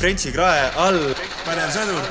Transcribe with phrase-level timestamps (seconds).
[0.00, 1.10] Frenchi krae all
[1.44, 2.04] pädev sõdur.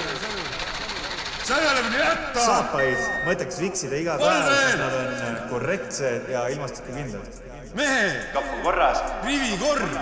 [1.88, 2.40] minu jätta.
[2.40, 7.40] saapaid mõtteks viksida iga päev, sest nad on korrektsed ja ilmastikukindlad.
[7.74, 9.00] mehe, kapp on korras.
[9.26, 9.96] rivi korv.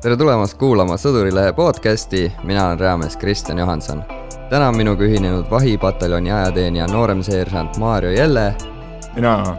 [0.00, 4.00] tere tulemast kuulama Sõdurilehe podcasti, mina olen reamees Kristjan Johanson.
[4.48, 8.54] täna on minuga ühinenud vahipataljoni ajateenija nooremseersant Maarjo Jelle
[9.14, 9.56] mina.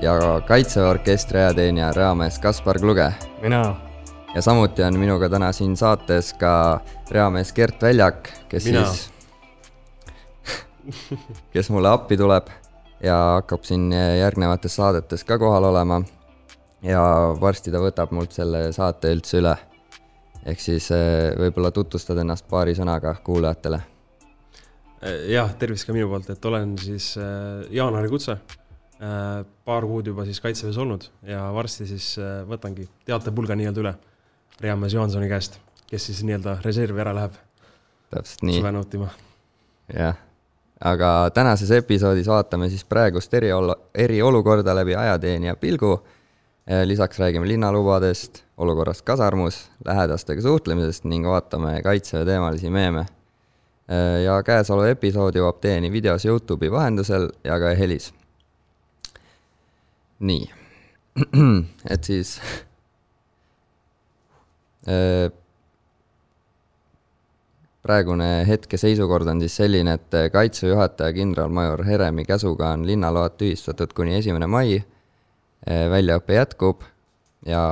[0.00, 0.14] ja
[0.46, 3.10] Kaitseväe orkestri ajateenija reamees Kaspar Kluge.
[3.42, 3.74] mina,
[4.34, 6.80] ja samuti on minuga täna siin saates ka
[7.10, 8.82] reamees Gert Väljak, kes Mina.
[8.90, 9.12] siis,
[11.54, 12.50] kes mulle appi tuleb
[13.04, 16.02] ja hakkab siin järgnevates saadetes ka kohal olema.
[16.82, 17.00] ja
[17.40, 19.54] varsti ta võtab mult selle saate üldse üle.
[20.44, 23.80] ehk siis eh, võib-olla tutvustad ennast paari sõnaga kuulajatele.
[25.30, 28.36] jah, tervist ka minu poolt, et olen siis äh, jaanuari kutse.
[29.64, 32.14] paar kuud juba siis kaitseväes olnud ja varsti siis
[32.48, 33.94] võtangi teatepulga nii-öelda üle
[34.60, 35.58] reamees Johansoni käest,
[35.90, 37.34] kes siis nii-öelda reservi ära läheb
[38.14, 39.08] täpselt nii, suve nautima.
[39.98, 40.16] jah.
[40.80, 46.02] aga tänases episoodis vaatame siis praegust eriolu-, eriolukorda läbi ajateenija pilgu.
[46.84, 53.06] lisaks räägime linnalubadest, olukorrast kasarmus, lähedastega suhtlemisest ning vaatame kaitseväe teemalisi meeme.
[54.24, 58.14] ja käesolev episood jõuab teieni videos Youtube'i vahendusel ja ka helis.
[60.18, 60.50] nii,
[61.94, 62.40] et siis
[67.84, 73.92] praegune hetke seisukord on siis selline, et kaitseväe juhataja kindralmajor Heremi käsuga on linnaload tühistatud
[73.96, 74.82] kuni esimene mai.
[75.64, 76.82] väljaõpe jätkub
[77.48, 77.62] ja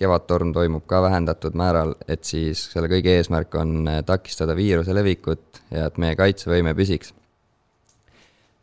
[0.00, 5.90] Kevadtorm toimub ka vähendatud määral, et siis selle kõige eesmärk on takistada viiruse levikut ja
[5.90, 7.12] et meie kaitsevõime püsiks.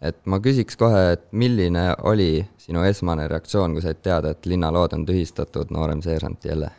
[0.02, 4.94] et ma küsiks kohe, et milline oli sinu esmane reaktsioon, kui said teada, et linnalood
[4.94, 6.72] on tühistatud, noorem seersant jälle?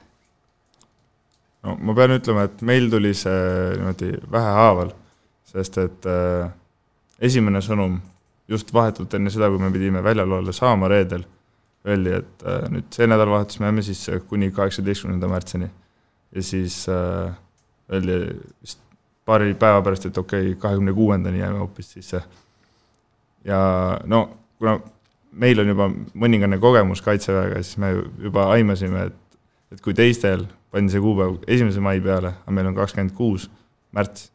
[1.66, 3.40] No ma pean ütlema, et meil tuli see
[3.76, 4.92] niimoodi vähehaaval,
[5.48, 6.50] sest et äh,
[7.30, 7.98] esimene sõnum
[8.48, 11.24] just vahetult enne seda, kui me pidime väljaloole saama reedel,
[11.88, 15.70] öeldi, et äh, nüüd see nädalavahetus me jääme sisse kuni kaheksateistkümnenda märtsini.
[16.32, 17.32] ja siis äh,
[17.92, 18.18] öeldi
[18.62, 18.80] vist
[19.24, 22.22] paari päeva pärast, et okei okay,, kahekümne kuuendani jääme hoopis sisse.
[23.44, 23.60] ja
[24.04, 24.78] no kuna
[25.32, 29.24] meil on juba mõningane kogemus Kaitseväega, siis me juba aimasime, et
[29.72, 33.48] et kui teistel pandi see kuupäev esimese mai peale, aga meil on kakskümmend kuus
[33.96, 34.28] märts,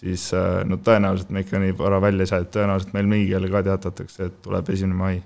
[0.00, 3.50] siis äh, no tõenäoliselt me ikka nii vara välja ei saa, et tõenäoliselt meil mingile
[3.52, 5.20] ka teatatakse, et tuleb esimene mai.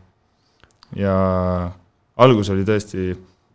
[0.96, 1.14] ja
[2.22, 3.14] algus oli tõesti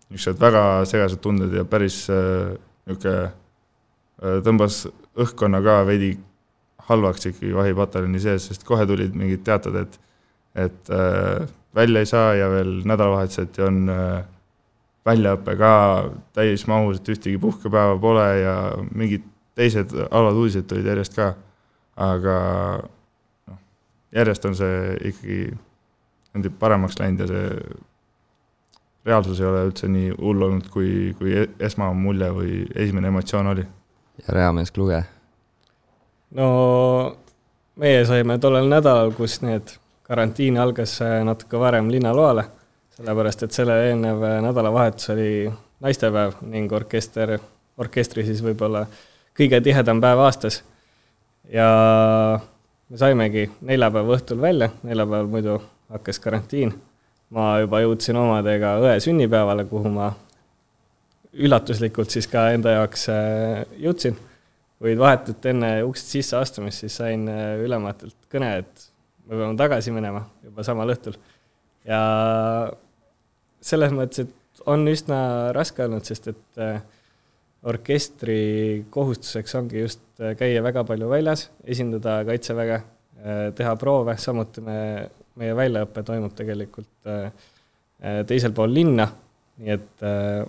[0.09, 2.55] niisugused väga segased tunded ja päris äh,
[2.89, 4.83] niisugune äh, tõmbas
[5.19, 6.17] õhkkonna ka veidi
[6.89, 9.99] halvaks ikkagi vahipataljoni sees, sest kohe tulid mingid teated, et
[10.59, 10.89] et
[11.75, 14.23] välja ei saa ja veel nädalavahetuseti on äh,
[15.09, 15.73] väljaõpe ka
[16.37, 18.55] täismahus, et ühtegi puhkepäeva pole ja
[18.93, 19.25] mingid
[19.59, 21.33] teised halvad uudised tulid järjest ka.
[21.99, 22.35] aga
[23.49, 23.57] noh,
[24.15, 24.75] järjest on see
[25.09, 27.79] ikkagi niimoodi paremaks läinud ja see
[29.09, 33.65] reaalsus ei ole üldse nii hull olnud, kui, kui e- esmamulje või esimene emotsioon oli.
[34.21, 35.03] ja reamees Kluge.
[36.35, 36.47] no
[37.79, 39.75] meie saime tollel nädalal, kus need
[40.07, 42.47] karantiin algas natuke varem linnaloale,
[42.99, 45.31] sellepärast et selle eelnev nädalavahetus oli
[45.79, 47.37] naistepäev ning orkester,
[47.79, 48.83] orkestri siis võib-olla
[49.39, 50.61] kõige tihedam päev aastas.
[51.49, 51.69] ja
[52.89, 55.59] me saimegi neljapäeva õhtul välja, neljapäeval muidu
[55.89, 56.73] hakkas karantiin.
[57.29, 60.11] ma juba jõudsin omadega õe sünnipäevale, kuhu ma
[61.33, 64.17] üllatuslikult siis ka enda jaoks äh, jõudsin
[64.79, 68.85] kuid vahetult enne uksest sisse astumist siis sain äh, ülematelt kõne, et
[69.27, 71.19] me peame tagasi minema juba samal õhtul.
[71.87, 71.99] ja
[73.61, 75.19] selles mõttes, et on üsna
[75.55, 76.81] raske olnud, sest et äh,
[77.69, 82.81] orkestri kohustuseks ongi just äh, käia väga palju väljas, esindada kaitseväge,
[83.55, 84.77] teha proove, samuti me,
[85.39, 87.31] meie väljaõpe toimub tegelikult äh,
[88.03, 89.07] äh, teisel pool linna,
[89.59, 90.43] nii et äh,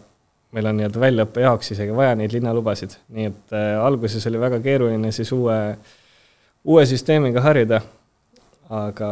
[0.55, 4.61] meil on nii-öelda väljaõppe jaoks isegi vaja neid linnalubasid, nii et äh, alguses oli väga
[4.65, 5.57] keeruline siis uue,
[6.65, 7.83] uue süsteemiga harjuda.
[8.71, 9.11] aga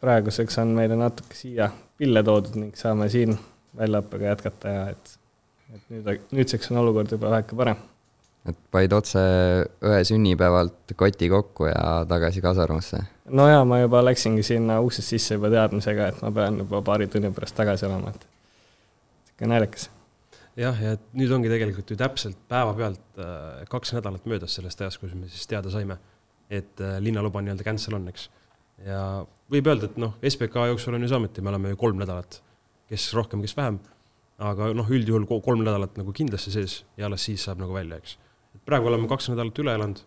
[0.00, 1.66] praeguseks on meile natuke siia
[1.98, 3.36] pille toodud ning saame siin
[3.76, 5.12] väljaõppega jätkata ja et,
[5.74, 7.82] et nüüd, nüüdseks on olukord juba väheke parem.
[8.46, 9.22] et panid otse
[9.82, 13.02] õe sünnipäevalt koti kokku ja tagasi kasarmusse.
[13.30, 17.10] no ja ma juba läksingi sinna uksest sisse juba teadmisega, et ma pean juba paari
[17.12, 18.26] tunni pärast tagasi olema, et
[19.28, 19.90] sihuke naljakas
[20.56, 25.14] jah, ja nüüd ongi tegelikult ju täpselt päevapealt äh, kaks nädalat möödas sellest ajast, kus
[25.14, 25.98] me siis teada saime,
[26.50, 28.28] et äh, linnaluba nii-öelda cancel on, eks.
[28.86, 29.00] ja
[29.52, 32.40] võib öelda, et noh, SBK jooksul on ju samuti, me oleme ju kolm nädalat,
[32.90, 33.78] kes rohkem, kes vähem,
[34.42, 38.00] aga noh, üldjuhul ko- kolm nädalat nagu kindlasti sees ja alles siis saab nagu välja,
[38.02, 38.16] eks.
[38.66, 40.02] praegu oleme kaks nädalat üle elanud,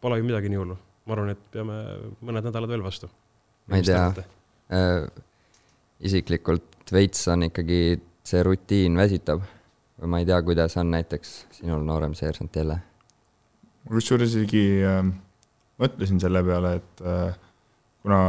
[0.00, 0.78] pole ju midagi nii hullu.
[1.06, 1.76] ma arvan, et peame
[2.22, 3.08] mõned nädalad veel vastu.
[3.68, 4.04] ma ei tea
[4.70, 5.08] äh,,
[6.00, 9.42] isiklikult veits on ikkagi see rutiin väsitab
[10.00, 12.78] või ma ei tea, kuidas on näiteks sinul, noorem seersant jälle?
[13.84, 15.04] ma kusjuures isegi äh,
[15.80, 17.38] mõtlesin selle peale, et äh,
[18.04, 18.20] kuna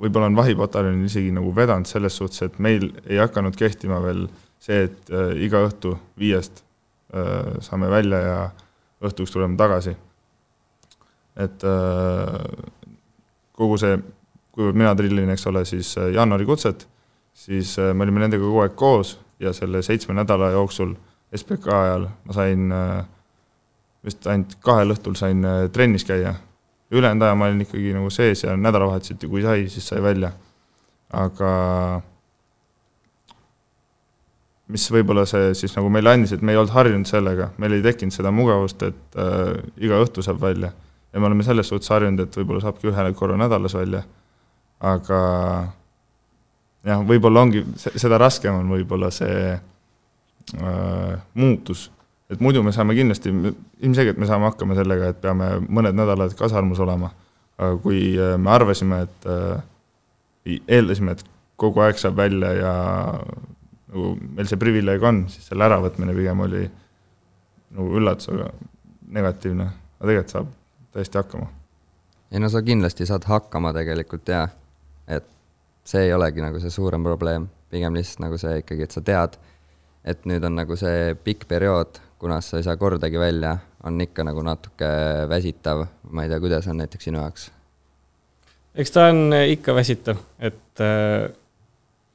[0.00, 4.26] võib-olla on vahipataljonil isegi nagu vedanud selles suhtes, et meil ei hakanud kehtima veel
[4.62, 6.62] see, et äh, iga õhtu viiest
[7.14, 8.38] äh, saame välja ja
[9.02, 9.96] õhtuks tuleme tagasi.
[11.36, 12.40] et äh,
[13.56, 13.96] kogu see,
[14.52, 16.86] kuivõrd mina trillin, eks ole, siis äh, jaanuarikutset,
[17.34, 20.94] siis äh, me olime nendega kogu aeg koos ja selle seitsme nädala jooksul
[21.36, 23.04] SBK ajal ma sain äh,
[24.04, 26.34] vist ainult kahel õhtul sain äh, trennis käia.
[26.92, 30.32] Ülejäänud aja ma olin ikkagi nagu sees ja nädalavahetuseti, kui sai, siis sai välja.
[31.12, 31.52] aga
[34.72, 37.84] mis võib-olla see siis nagu meile andis, et me ei olnud harjunud sellega, meil ei
[37.84, 40.72] tekkinud seda mugavust, et äh, iga õhtu saab välja.
[41.12, 44.02] ja me oleme selles suhtes harjunud, et võib-olla saabki ühe korra nädalas välja.
[44.80, 45.20] aga
[46.86, 51.90] jah, võib-olla ongi, seda raskem on võib-olla see äh, muutus.
[52.32, 53.32] Et muidu me saame kindlasti,
[53.84, 57.12] ilmselgelt me saame hakkama sellega, et peame mõned nädalad kasarmus olema.
[57.62, 61.24] aga kui äh, me arvasime, et äh, eeldasime, et
[61.60, 62.72] kogu aeg saab välja ja
[63.92, 66.62] nagu meil see privileeg on, siis selle äravõtmine pigem oli
[67.76, 68.48] nagu üllatusega
[69.12, 69.68] negatiivne,
[70.00, 70.50] aga tegelikult saab
[70.96, 71.46] täiesti hakkama.
[72.32, 74.46] ei no sa kindlasti saad hakkama tegelikult jaa,
[75.06, 75.28] et
[75.84, 79.36] see ei olegi nagu see suurem probleem, pigem lihtsalt nagu see ikkagi, et sa tead,
[80.04, 84.24] et nüüd on nagu see pikk periood, kunas sa ei saa kordagi välja, on ikka
[84.26, 84.88] nagu natuke
[85.28, 85.84] väsitav,
[86.14, 87.48] ma ei tea, kuidas on näiteks sinu jaoks?
[88.78, 91.26] eks ta on ikka väsitav, et äh,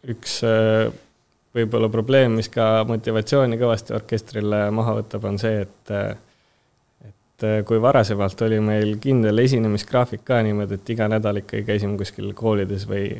[0.07, 0.87] üks äh,
[1.57, 5.93] võib-olla probleem, mis ka motivatsiooni kõvasti orkestrile maha võtab, on see, et
[7.07, 12.31] et kui varasemalt oli meil kindel esinemisgraafik ka niimoodi, et iga nädal ikkagi käisime kuskil
[12.37, 13.11] koolides või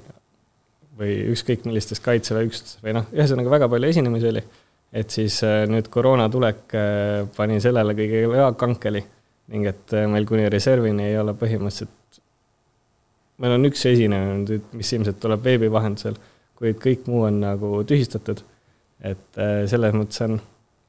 [0.97, 4.41] või ükskõik millistes kaitseväe üksustes või noh, ühesõnaga väga palju esinemisi oli,
[4.97, 6.73] et siis nüüd koroona tulek
[7.35, 9.03] pani sellele kõigele ka kankeli
[9.53, 12.21] ning et meil kuni reservini ei ole põhimõtteliselt,
[13.37, 16.17] meil on üks esinemine nüüd, mis ilmselt tuleb veebi vahendusel
[16.57, 18.43] kuid kõik muu on nagu tühistatud.
[19.05, 20.39] et äh, selles mõttes on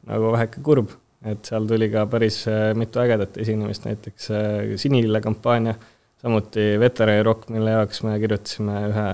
[0.09, 0.95] nagu väheke kurb,
[1.29, 5.75] et seal tuli ka päris äh, mitu ägedat esinemist, näiteks äh, Sinilille kampaania,
[6.23, 9.05] samuti Veterani Rock, mille jaoks me kirjutasime ühe,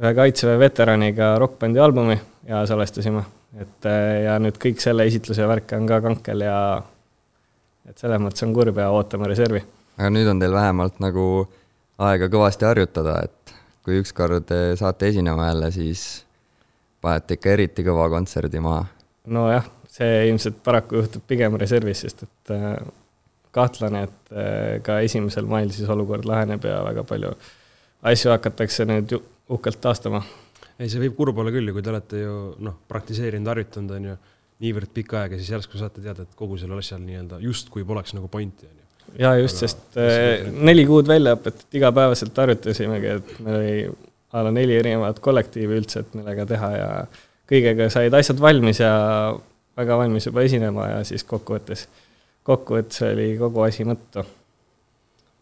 [0.00, 2.16] ühe kaitseväe veteraniga rokkbändi albumi
[2.48, 3.26] ja salvestasime.
[3.60, 3.88] Et
[4.24, 6.58] ja nüüd kõik selle esitluse värk on ka kankel ja
[7.88, 9.62] et selles mõttes on kurb ja ootame reservi.
[9.96, 11.26] aga nüüd on teil vähemalt nagu
[11.98, 13.54] aega kõvasti harjutada, et
[13.86, 16.02] kui ükskord saate esinema jälle, siis
[17.00, 18.84] panete ikka eriti kõva kontserdi maha.
[19.26, 22.74] nojah, see ilmselt paraku juhtub pigem reservis, sest et äh,
[23.56, 27.32] kahtlane, et äh, ka esimesel mail siis olukord laheneb ja väga palju
[28.06, 29.16] asju hakatakse nüüd
[29.48, 30.22] uhkelt taastama.
[30.78, 34.10] Ei, see võib kurb olla küll ju, kui te olete ju noh, praktiseerinud, harjutanud, on
[34.12, 34.16] ju,
[34.64, 38.30] niivõrd pikka aega, siis järsku saate teada, et kogu sellel asjal nii-öelda justkui poleks nagu
[38.32, 38.86] pointi, on ju
[39.18, 43.74] ja just, sest äh, neli kuud väljaõpet, et igapäevaselt harjutasimegi, et meil oli
[44.36, 46.88] a la neli erinevat kollektiivi üldse, et millega teha ja
[47.48, 48.92] kõigega said asjad valmis ja
[49.78, 51.86] väga valmis juba esinema ja siis kokkuvõttes,
[52.46, 54.24] kokkuvõttes oli kogu asi mõttu.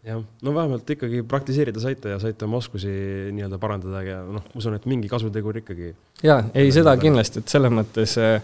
[0.05, 2.91] Jah, no vähemalt ikkagi praktiseerida saite ja saite oma oskusi
[3.35, 5.95] nii-öelda parandada ja noh, ma usun, et mingi kasutegur ikkagi.
[6.23, 8.39] jaa, ei seda kindlasti, et selles mõttes äh,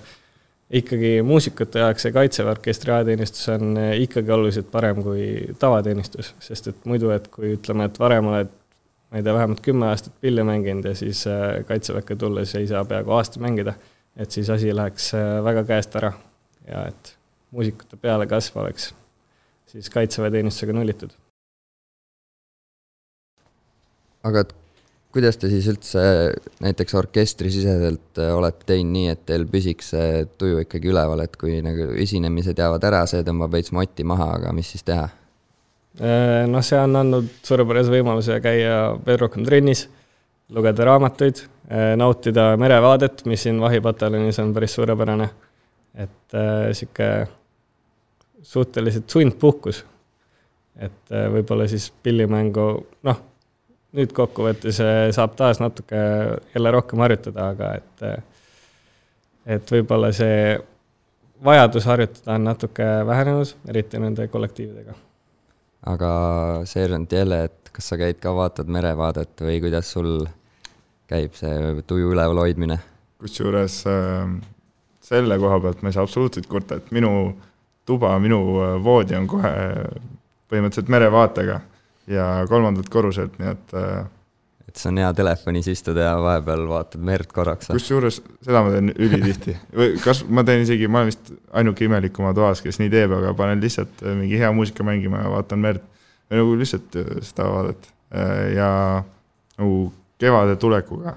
[0.71, 5.27] ikkagi muusikute jaoks see Kaitseväe orkestri ajateenistus on eh, ikkagi oluliselt parem kui
[5.59, 8.53] tavateenistus, sest et muidu, et kui ütleme, et varem oled
[9.11, 12.85] ma ei tea, vähemalt kümme aastat pilli mänginud ja siis eh, Kaitseväkke tulles ei saa
[12.87, 13.75] peaaegu aasta mängida,
[14.17, 16.13] et siis asi läheks eh, väga käest ära
[16.69, 17.17] ja et
[17.51, 18.93] muusikute pealekasv oleks
[19.71, 21.11] siis kaitseväeteenistusega nullitud.
[24.27, 24.57] Aga et
[25.15, 26.03] kuidas te siis üldse
[26.63, 31.59] näiteks orkestrisiseselt äh, olete teinud nii, et teil püsiks see tuju ikkagi üleval, et kui
[31.65, 35.09] nagu esinemised jäävad ära, see tõmbab veits moti maha, aga mis siis teha?
[35.99, 39.89] Äh, noh, see on andnud suurepärase võimaluse käia veel rohkem trennis,
[40.55, 45.31] lugeda raamatuid, äh, nautida merevaadet, mis siin vahipataljonis on päris suurepärane.
[46.01, 47.27] et niisugune
[48.47, 49.85] suhteliselt sundpuhkus.
[50.79, 52.67] et võib-olla siis pillimängu,
[53.03, 53.19] noh
[53.97, 56.01] nüüd kokkuvõttes eh, saab taas natuke
[56.55, 58.45] jälle rohkem harjutada, aga et, eh,
[59.57, 60.59] et võib-olla see
[61.45, 64.95] vajadus harjutada on natuke vähenenud, eriti nende kollektiividega.
[65.91, 66.11] aga
[66.69, 70.27] seersant jälle, et kas sa käid ka, vaatad merevaadet või kuidas sul
[71.09, 72.79] käib see tuju üleval hoidmine?
[73.21, 74.29] kusjuures äh,
[75.05, 77.35] selle koha pealt ma ei saa absoluutselt kurta, et minu
[77.89, 79.53] tuba, minu äh, voodi on kohe
[80.51, 81.61] põhimõtteliselt merevaatega
[82.11, 84.01] ja kolmandalt korruselt, nii et äh,
[84.71, 87.71] et see on hea telefonis istuda ja vahepeal vaatad merd korraks.
[87.75, 92.21] kusjuures seda ma teen ülitihti või kas ma teen isegi, ma olen vist ainuke imelik
[92.23, 95.65] oma toas, kes nii teeb, aga panen lihtsalt äh, mingi hea muusika mängima ja vaatan
[95.65, 95.87] merd.
[96.31, 97.91] või nagu lihtsalt äh, seda vaadet
[98.57, 98.69] ja
[99.61, 99.75] nagu
[100.19, 101.13] kevade tulekuga,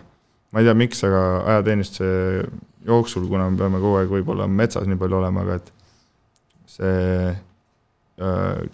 [0.54, 1.22] ma ei tea, miks, aga
[1.56, 2.44] ajateenistuse
[2.86, 5.72] jooksul, kuna me peame kogu aeg võib-olla metsas nii palju olema, aga et
[6.70, 7.34] see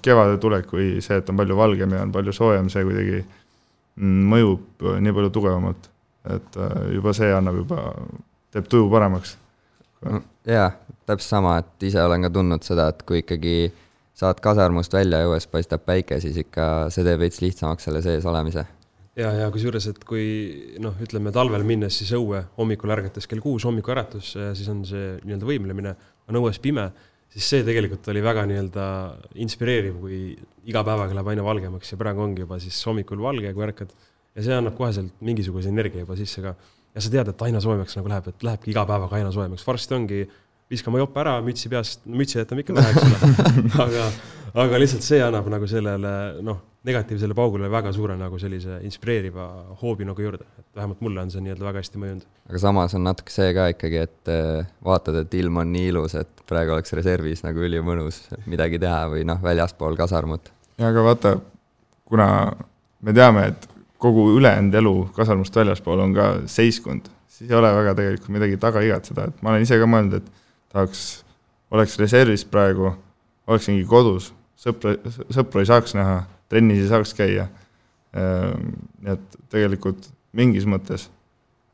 [0.03, 4.25] kevade tulek või see, et on palju valgem ja on palju soojem, see kuidagi mm,
[4.34, 5.88] mõjub äh, nii palju tugevamalt
[6.27, 7.84] et äh, juba see annab juba,
[8.53, 9.38] teeb tuju paremaks.
[10.48, 10.72] jaa,
[11.08, 13.72] täpselt sama, et ise olen ka tundnud seda, et kui ikkagi
[14.19, 18.27] saad kasarmust välja ja õues paistab päike, siis ikka see teeb veits lihtsamaks selle sees
[18.27, 18.65] olemise.
[19.19, 20.25] ja, ja kusjuures, et kui
[20.84, 25.48] noh, ütleme talvel minnes siis õue hommikul ärgates kell kuus hommikuäratus, siis on see nii-öelda
[25.48, 25.96] võimlemine,
[26.29, 26.89] on õues pime,
[27.33, 28.86] siis see tegelikult oli väga nii-öelda
[29.43, 30.19] inspireeriv, kui
[30.69, 33.93] iga päevaga läheb aina valgemaks ja praegu ongi juba siis hommikul valge, kui ärkad.
[34.36, 36.55] ja see annab koheselt mingisuguse energia juba sisse ka.
[36.95, 39.98] ja sa tead, et aina soojemaks nagu läheb, et lähebki iga päevaga aina soojemaks, varsti
[39.98, 40.24] ongi
[40.69, 43.53] viskame jope ära mütsi peast, mütsi jätame ikka pähe, eks ole.
[43.86, 44.09] aga,
[44.65, 46.13] aga lihtsalt see annab nagu sellele
[46.45, 49.48] noh, negatiivsele paugule väga suure nagu sellise inspireeriva
[49.81, 52.27] hoobi nagu juurde, et vähemalt mulle on see nii-öelda väga hästi mõjunud.
[52.50, 56.15] aga samas on natuke see ka ikkagi, et äh, vaatad, et ilm on nii ilus,
[56.19, 60.53] et praegu oleks reservis nagu ülimõnus midagi teha või noh, väljaspool kasarmut.
[60.79, 61.36] ja aga vaata,
[62.07, 62.29] kuna
[63.01, 63.69] me teame, et
[64.00, 68.83] kogu ülejäänud elu kasarmust väljaspool on ka seiskund, siis ei ole väga tegelikult midagi taga
[68.88, 70.31] igatseda, et ma olen ise ka mõelnud, et
[70.71, 71.05] tahaks,
[71.75, 72.93] oleks reservis praegu,
[73.51, 74.95] oleksingi kodus, sõpra,
[75.27, 77.48] sõpru ei saaks näha, trennis ei saaks käia.
[78.10, 81.10] nii et tegelikult mingis mõttes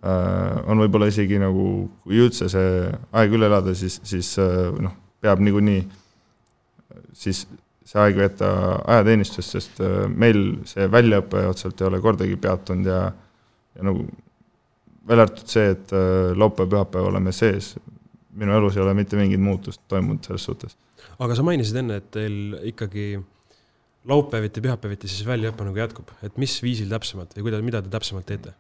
[0.06, 4.96] äh, on võib-olla isegi nagu, kui üldse see aeg üle elada, siis, siis äh, noh,
[5.24, 5.86] peab niikuinii
[7.16, 7.46] siis
[7.86, 8.52] see aeg veeta
[8.82, 13.02] ajateenistuses, sest äh, meil see väljaõpe otseselt ei ole kordagi peatunud ja,
[13.76, 14.08] ja nagu
[15.06, 17.76] välja arvatud see, et äh, laupäev-pühapäev oleme sees,
[18.36, 20.78] minu elus ei ole mitte mingit muutust toimunud selles suhtes.
[21.20, 23.14] aga sa mainisid enne, et teil ikkagi
[24.10, 28.28] laupäeviti, pühapäeviti siis väljaõpe nagu jätkub, et mis viisil täpsemalt või kuidas, mida te täpsemalt
[28.30, 28.54] teete?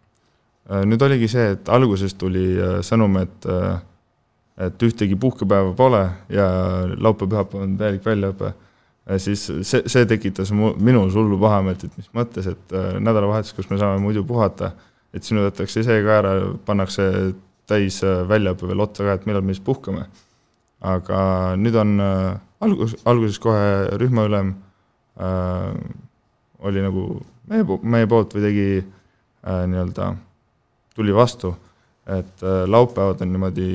[0.65, 3.75] Äh, nüüd oligi see, et alguses tuli äh, sõnum, et äh,
[4.65, 5.99] et ühtegi puhkepäeva pole
[6.31, 6.45] ja
[6.95, 8.53] laupäev-pühapäev on täielik väljaõpe,
[9.19, 13.75] siis see, see tekitas mu, minus hullu pahameelt, et mis mõttes, et nädalavahetus, kus me
[13.81, 14.69] saame muidu puhata,
[15.11, 16.31] et sinu võetakse see ka ära,
[16.63, 17.09] pannakse
[17.67, 17.99] täis
[18.31, 20.07] väljaõpe veel otsa ka, et millal me siis puhkame.
[20.79, 21.19] aga
[21.59, 21.99] nüüd on
[22.63, 24.55] algus, alguses kohe rühmaülem
[25.21, 25.71] äh,
[26.65, 27.07] oli nagu
[27.51, 30.11] meie, meie poolt või tegi äh, nii-öelda,
[30.95, 31.55] tuli vastu,
[32.07, 33.71] et äh, laupäevad on niimoodi,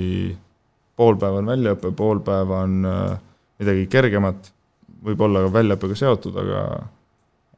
[0.97, 3.19] pool päeva on väljaõpe, pool päeva on äh,
[3.61, 4.53] midagi kergemat,
[5.05, 6.65] võib-olla ka väljaõppega seotud, aga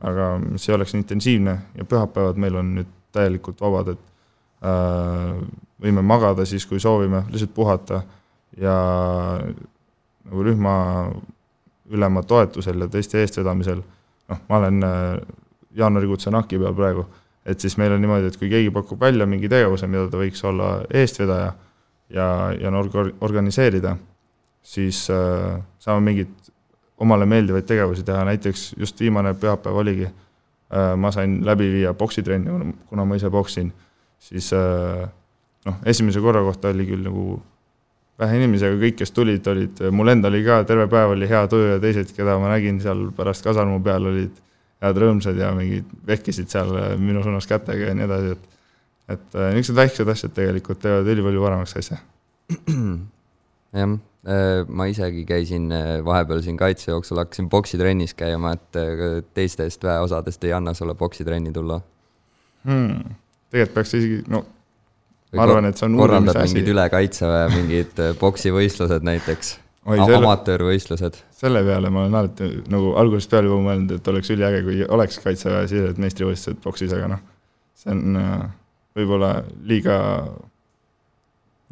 [0.03, 1.53] aga mis ei oleks nii intensiivne.
[1.79, 5.37] Ja pühapäevad meil on nüüd täielikult vabad, et äh,
[5.83, 8.03] võime magada siis, kui soovime, lihtsalt puhata
[8.59, 8.75] ja
[9.43, 10.75] nagu rühma
[11.91, 13.83] ülema toetusel ja teiste eestvedamisel,
[14.31, 15.19] noh, ma olen äh,
[15.79, 17.05] jaanuarikuutse NAK-i peal praegu,
[17.47, 20.45] et siis meil on niimoodi, et kui keegi pakub välja mingi tegevuse, mida ta võiks
[20.47, 21.53] olla eestvedaja
[22.15, 22.27] ja,
[22.61, 23.97] ja org-, organiseerida,
[24.63, 26.53] siis äh, saame mingeid
[27.03, 32.75] omale meeldivaid tegevusi teha, näiteks just viimane pühapäev oligi äh,, ma sain läbi viia poksitrenni,
[32.89, 33.73] kuna ma ise poksin,
[34.23, 35.09] siis äh,
[35.67, 37.41] noh, esimese korra kohta oli küll nagu
[38.23, 41.43] vähe inimesi, aga kõik, kes tulid, olid, mul endal oli ka terve päev oli hea
[41.51, 44.41] tuju ja teised, keda ma nägin seal pärast kasarmu peal, olid
[44.83, 48.49] head rõõmsad ja mingid vehkisid seal minu suunas kätega ja nii edasi, et
[49.11, 51.99] et äh, niisugused väiksed asjad tegelikult teevad ülipalju paremaks asja.
[53.81, 53.97] jah,
[54.69, 60.55] ma isegi käisin äh, vahepeal siin kaitsejooksul, hakkasin poksitrennis käima, et äh, teistest väeosadest ei
[60.57, 61.81] anna sulle poksitrenni tulla.
[62.69, 63.17] hmm..
[63.51, 64.45] tegelikult peaks isegi, no
[65.37, 66.71] ma arvan, et see on korraldad uurimise asi mingid.
[66.75, 69.53] üle kaitseväe mingid äh, poksivõistlused näiteks,
[69.87, 71.19] oi, selle, amatöörvõistlused.
[71.43, 75.21] selle peale ma olen alati nagu algusest peale juba mõelnud, et oleks üliäge, kui oleks
[75.25, 77.23] kaitseväe sisesed meistrivõistlused boksis, aga noh,
[77.83, 78.41] see on äh,
[78.99, 79.35] võib-olla
[79.69, 79.99] liiga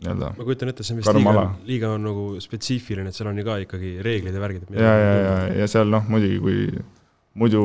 [0.00, 3.40] nii-öelda ma kujutan ette, see on vist liiga liiga on nagu spetsiifiline, et seal on
[3.40, 4.72] ju ka ikkagi reeglid ja värgid.
[4.72, 6.64] ja, ja, ja, ja seal noh, muidugi kui
[7.40, 7.62] muidu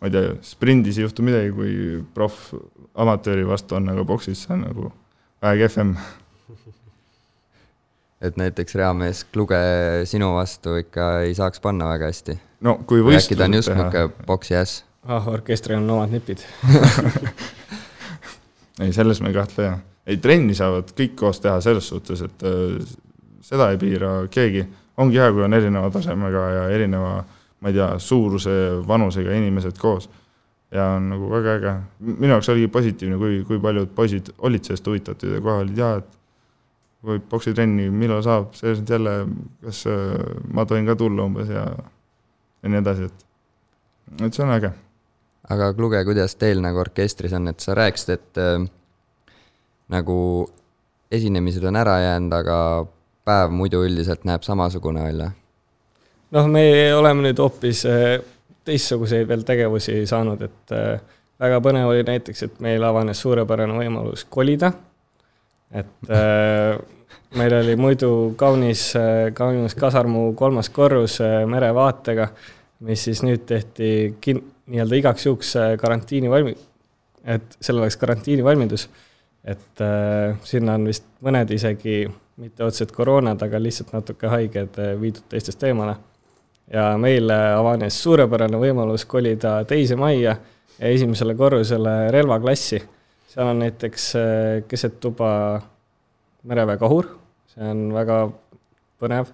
[0.00, 1.74] ma ei tea, sprindis ei juhtu midagi, kui
[2.14, 2.52] proff
[2.94, 4.90] amatööri vastu on, aga boksis see on nagu
[5.42, 5.96] vähe kehvem.
[8.20, 9.56] et näiteks reamees Kluge
[10.04, 12.38] sinu vastu ikka ei saaks panna väga hästi.
[12.60, 14.84] no kui äkki ta on just võistlused teha, niisugune boksi äss.
[15.06, 16.44] ah, orkestril on omad nipid.
[18.80, 22.46] ei selles ma ei kahtle ja, ei trenni saavad kõik koos teha selles suhtes, et
[22.46, 22.78] äh,
[23.42, 24.64] seda ei piira keegi.
[24.96, 27.24] ongi hea, kui on erineva tasemega ja erineva,
[27.60, 28.50] ma ei tea, suuruse,
[28.86, 30.08] vanusega inimesed koos.
[30.72, 31.74] Ja on nagu väga äge.
[32.00, 35.96] minu jaoks oligi positiivne, kui, kui paljud poisid olid sellest huvitatud ja kohe olid jaa,
[36.00, 36.18] et
[37.02, 39.16] kui poksitrenni, millal saab, sealt jälle,
[39.64, 40.14] kas äh,
[40.54, 41.66] ma tohin ka tulla umbes ja,
[42.62, 43.26] ja nii edasi, et,
[44.22, 44.72] et see on äge.
[45.50, 48.64] aga Kluge, kuidas teil nagu orkestris on, et sa rääkisid, et äh,
[49.92, 50.18] nagu
[51.12, 52.58] esinemised on ära jäänud, aga
[53.28, 55.32] päev muidu üldiselt näeb samasugune välja?
[56.32, 56.64] noh, me
[56.96, 58.22] oleme nüüd hoopis äh,
[58.64, 60.96] teistsuguseid veel tegevusi saanud, et äh,
[61.42, 64.72] väga põnev oli näiteks, et meil avanes suurepärane võimalus kolida.
[65.72, 66.78] et äh,
[67.38, 68.90] meil oli muidu kaunis,
[69.34, 71.16] kaunis kasarmu kolmas korrus
[71.48, 72.28] merevaatega,
[72.84, 76.58] mis siis nüüd tehti kin-, nii-öelda igaks juhuks karantiini valmi-,
[77.24, 78.88] et sellel oleks karantiinivalmidus
[79.44, 82.04] et äh, sinna on vist mõned isegi
[82.42, 85.96] mitte otseselt koroonad, aga lihtsalt natuke haiged äh, viidud teistest eemale.
[86.72, 90.36] Ja meile avanes suurepärane võimalus kolida teise majja
[90.78, 92.80] ja esimesele korrusele relvaklassi.
[93.28, 95.60] seal on näiteks äh, keset tuba
[96.48, 97.06] mereväe kahur,
[97.52, 98.18] see on väga
[99.00, 99.30] põnev.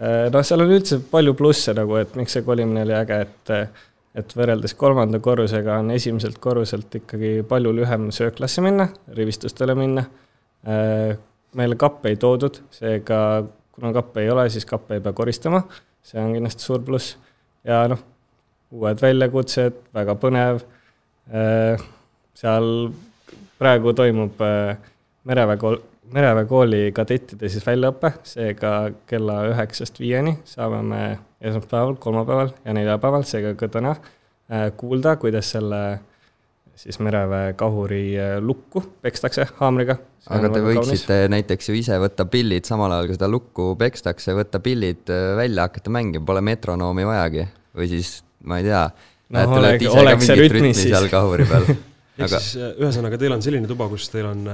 [0.00, 3.54] Äh, noh, seal on üldse palju plusse nagu, et miks see kolimine oli äge, et
[3.56, 10.02] äh, et võrreldes kolmanda korrusega on esimeselt korruselt ikkagi palju lühem sööklasse minna, rivistustele minna.
[11.54, 13.20] Meile kappe ei toodud, seega
[13.70, 15.62] kuna kappe ei ole, siis kappe ei pea koristama,
[16.02, 17.16] see on kindlasti suur pluss.
[17.64, 18.00] ja noh,
[18.72, 20.62] uued väljakutsed, väga põnev.
[21.30, 21.82] Äh,
[22.38, 22.90] seal
[23.60, 24.76] praegu toimub äh,
[25.28, 25.78] mereväe kool,
[26.14, 28.74] mereväe kooli kadettide siis väljaõpe, seega
[29.10, 31.02] kella üheksast viieni saame me
[31.40, 33.94] esmaspäeval, kolmapäeval ja neljapäeval, seega ka täna,
[34.50, 35.82] äh, kuulda, kuidas selle
[36.80, 39.98] siis mereväe kahuri äh, lukku pekstakse haamriga.
[40.32, 41.32] aga te võiksite kaunis.
[41.34, 45.68] näiteks ju ise võtta pillid, samal ajal kui seda lukku pekstakse, võtta pillid äh, välja,
[45.68, 47.46] hakata mängima, pole metronoomi vajagi.
[47.76, 48.14] või siis,
[48.48, 48.84] ma ei tea
[49.36, 52.38] no,, oled ise ka mingit rütmi seal kahuri peal ehk aga...
[52.38, 54.46] siis ühesõnaga, teil on selline tuba, kus teil on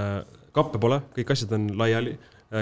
[0.57, 2.16] kappe pole, kõik asjad on laiali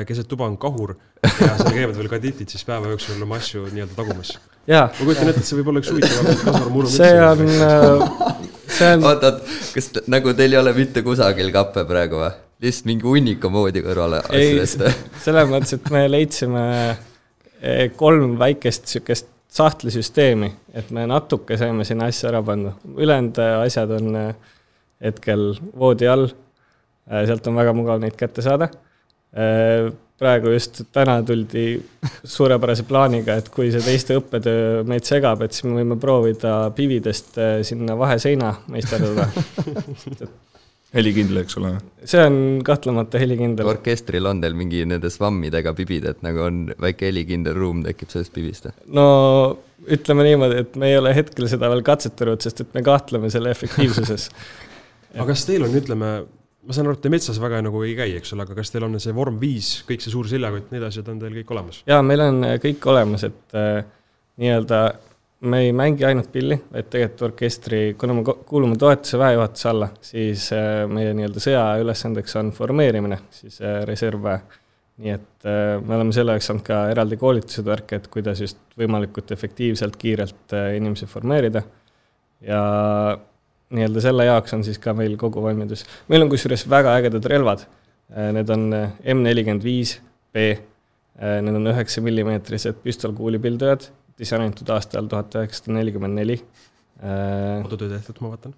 [0.09, 3.97] keset tuba on kahur ja seal käivad veel kadetid siis päeva jooksul oma asju nii-öelda
[3.97, 4.37] tagumas.
[4.69, 6.93] ma kujutan ette, et see võib olla üks huvitavam kasarmuru.
[6.93, 7.45] see on,
[8.69, 9.05] see on.
[9.09, 9.43] oot, oot,
[9.75, 12.33] kas nagu teil ei ole mitte kusagil kappe praegu või?
[12.65, 14.85] lihtsalt mingi hunniku moodi kõrvale asjadest?
[15.25, 16.65] selles mõttes, et me leidsime
[17.61, 23.59] eh, kolm väikest sihukest sahtlisüsteemi, et me natuke saime sinna asja ära panna, ülejäänud äh,
[23.69, 24.17] asjad on
[25.05, 26.33] hetkel voodi all.
[27.05, 28.71] sealt on väga mugav neid kätte saada
[30.21, 31.67] praegu just täna tuldi
[32.37, 37.39] suurepärase plaaniga, et kui see teiste õppetöö meid segab, et siis me võime proovida pividest
[37.43, 39.27] äh, sinna vaheseina meisterdada
[40.95, 41.73] helikindel, eks ole?
[42.07, 43.69] see on kahtlemata helikindel.
[43.75, 48.35] orkestril on teil mingi nende svammidega pibid, et nagu on väike helikindel ruum tekib sellest
[48.37, 48.71] pibist?
[48.87, 49.07] no
[49.85, 53.51] ütleme niimoodi, et me ei ole hetkel seda veel katsetanud, sest et me kahtleme selle
[53.55, 54.31] efektiivsuses
[55.19, 56.15] aga kas teil on, ütleme,
[56.65, 58.87] ma saan aru, et te metsas väga nagu ei käi, eks ole, aga kas teil
[58.87, 61.83] on see vorm viis, kõik see suur seljakott, need asjad on teil kõik olemas?
[61.89, 63.83] jaa, meil on äh, kõik olemas, et äh,
[64.43, 64.85] nii-öelda
[65.45, 70.49] me ei mängi ainult pilli, vaid tegelikult orkestri, kuna me kuulume toetuse väejuhatuse alla, siis
[70.57, 74.41] äh, meie nii-öelda sõjaaja ülesandeks on formeerimine, siis äh, reservväe.
[75.05, 78.61] nii et äh, me oleme selle jaoks saanud ka eraldi koolitused, värke, et kuidas just
[78.79, 81.63] võimalikult efektiivselt, kiirelt äh, inimesi formeerida.
[82.41, 82.63] ja
[83.75, 85.85] nii-öelda selle jaoks on siis ka meil kogu valmidus.
[86.09, 87.67] meil on kusjuures väga ägedad relvad.
[88.13, 89.97] Äh, need on äh, M nelikümmend viis
[90.33, 93.89] B, äh, need on üheksa millimeetrised püstolkuulipildujad,
[94.21, 96.41] disainitud aastal tuhat üheksasada nelikümmend neli.
[97.63, 98.55] kodutöö tehtud, ma vaatan.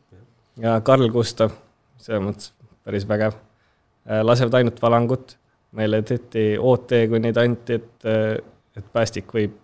[0.61, 1.55] ja Karl Gustav,
[1.99, 2.53] selles mõttes
[2.85, 3.39] päris vägev.
[4.23, 5.39] lasevad ainult valangut,
[5.73, 8.05] meile tehti OT, kui neid anti, et,
[8.77, 9.57] et päästik võib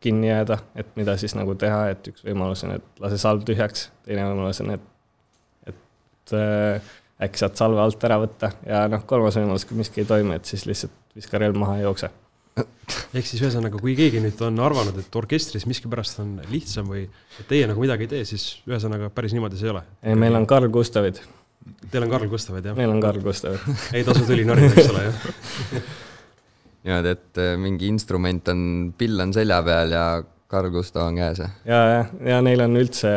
[0.00, 3.88] kinni jääda, et mida siis nagu teha, et üks võimalus on, et lase salv tühjaks,
[4.04, 4.92] teine võimalus on, et,
[6.26, 6.92] et äh,
[7.26, 10.48] äkki saad salve alt ära võtta ja noh, kolmas võimalus, kui miski ei toimi, et
[10.48, 12.10] siis lihtsalt viska relv maha ja jookse.
[12.56, 17.48] ehk siis ühesõnaga, kui keegi nüüd on arvanud, et orkestris miskipärast on lihtsam või et
[17.48, 19.84] teie nagu midagi ei tee, siis ühesõnaga päris niimoodi see ei ole?
[20.02, 21.20] ei, meil on Karl Gustavid.
[21.90, 22.76] Teil on Karl Gustavid, jah?
[22.78, 23.64] meil on Karl Gustavid
[23.96, 25.82] ei tasu tüli norida, eks ole, jah
[26.86, 28.60] niimoodi, et äh, mingi instrument on,
[28.98, 30.06] pill on selja peal ja
[30.50, 31.40] Carl Gustav on käes?
[31.40, 33.12] ja, ja, ja neil on üldse,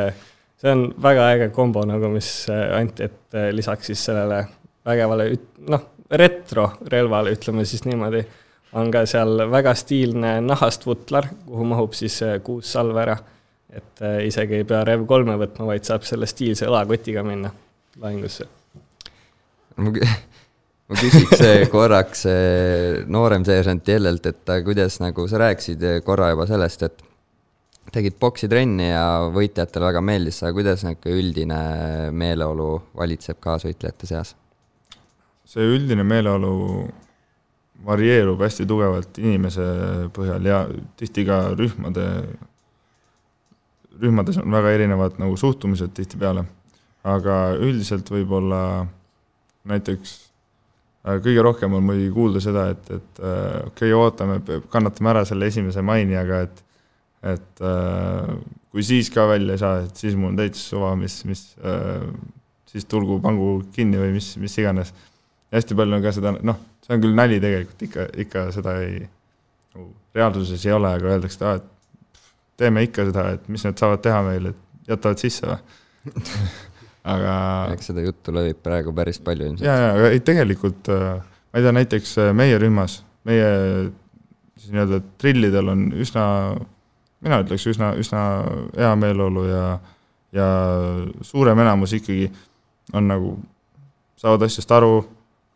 [0.60, 4.44] see on väga äge kombo nagu, mis äh, anti, et äh, lisaks siis sellele
[4.86, 5.30] vägevale,
[5.70, 8.24] noh, retrorelvale, ütleme siis niimoodi,
[8.80, 13.18] on ka seal väga stiilne nahast vutlar, kuhu mahub siis kuus salve ära.
[13.70, 17.52] et isegi ei pea Rev kolme võtma, vaid saab selle stiilse õlakotiga minna
[18.02, 18.48] lahingusse
[19.78, 19.92] ma
[20.98, 22.26] küsiks korraks
[23.06, 27.06] noorem seersant Jellelt, et kuidas nagu sa rääkisid korra juba sellest, et
[27.94, 31.60] tegid poksitrenni ja võitjatele väga meeldis see, kuidas niisugune üldine
[32.16, 34.36] meeleolu valitseb kaasvõitlejate seas?
[35.50, 36.52] see üldine meeleolu
[37.86, 39.66] varieerub hästi tugevalt inimese
[40.14, 40.60] põhjal ja
[41.00, 42.06] tihti ka rühmade,
[44.02, 46.46] rühmades on väga erinevad nagu suhtumised tihtipeale.
[47.04, 48.86] aga üldiselt võib-olla
[49.72, 50.16] näiteks
[51.08, 55.24] äh, kõige rohkem on muidugi kuulda seda, et, et äh, okei okay,, ootame, kannatame ära
[55.26, 56.64] selle esimese maini, aga et
[57.26, 58.34] et äh,
[58.72, 61.44] kui siis ka välja ei saa, et siis mul on täitsa suva, mis, mis
[62.70, 64.94] siis tulgu, pangu kinni või mis, mis iganes.
[65.54, 69.02] hästi palju on ka seda, noh, see on küll nali tegelikult, ikka, ikka seda ei,
[69.74, 72.24] nagu reaalsuses ei ole, aga öeldakse, et aa, et
[72.62, 75.60] teeme ikka seda, et mis nad saavad teha meil, et jätavad sisse või
[77.14, 77.34] aga.
[77.74, 79.66] eks seda juttu levib praegu päris palju ilmselt.
[79.66, 83.50] ja, ja, aga ei tegelikult äh, ma ei tea, näiteks äh, meie rühmas, meie
[84.60, 86.26] siis nii-öelda trillidel on üsna,
[87.26, 88.24] mina ütleks üsna, üsna
[88.78, 89.64] hea meeleolu ja,
[90.36, 90.50] ja
[91.26, 92.30] suurem enamus ikkagi
[92.94, 93.34] on nagu,
[94.20, 95.02] saavad asjast aru,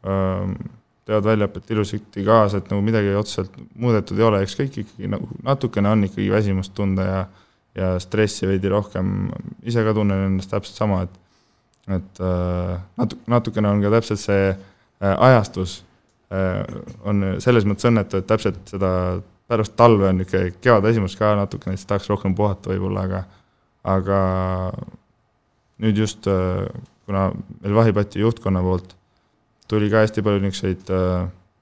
[0.08, 0.58] ähm,
[1.04, 5.28] teevad väljaõpet ilusasti kaasa, et nagu midagi otseselt muudetud ei ole, eks kõik ikkagi nagu
[5.44, 7.24] natukene on ikkagi väsimust tunda ja
[7.74, 9.32] ja stressi veidi rohkem,
[9.66, 11.20] ise ka tunnen ennast täpselt sama, et
[11.92, 15.82] et äh, natu-, natukene on ka täpselt see äh, ajastus
[16.32, 16.62] äh,
[17.04, 18.92] on selles mõttes õnnetu, et täpselt seda
[19.48, 23.24] pärast talve on niisugune kevadesimus ka natukene, siis tahaks rohkem puhata võib-olla, aga
[23.84, 24.20] aga
[25.84, 26.28] nüüd just,
[27.06, 28.96] kuna meil Vahipati juhtkonna poolt
[29.68, 30.86] tuli ka hästi palju niisuguseid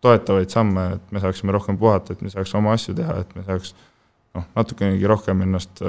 [0.02, 3.44] toetavaid samme, et me saaksime rohkem puhata, et me saaks oma asju teha, et me
[3.46, 3.74] saaks
[4.36, 5.82] noh, natukenegi rohkem ennast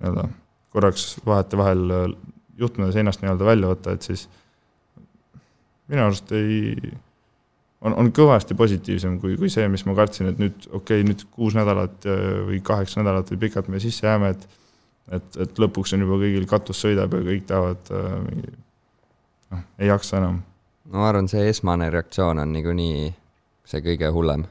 [0.00, 0.24] nii-öelda
[0.70, 1.82] korraks vahetevahel
[2.60, 4.28] juhtmede seinast nii-öelda välja võtta, et siis
[5.90, 6.74] minu arust ei,
[7.80, 11.24] on, on kõvasti positiivsem kui, kui see, mis ma kartsin, et nüüd okei okay,, nüüd
[11.34, 14.48] kuus nädalat äh, või kaheksa nädalat või pikalt me sisse jääme, et
[15.10, 18.52] et, et lõpuks on juba kõigil katus sõidab ja kõik tahavad äh, mingi
[19.50, 20.42] noh, ei jaksa enam.
[20.90, 23.08] no ma arvan, see esmane reaktsioon on niikuinii
[23.70, 24.46] see kõige hullem.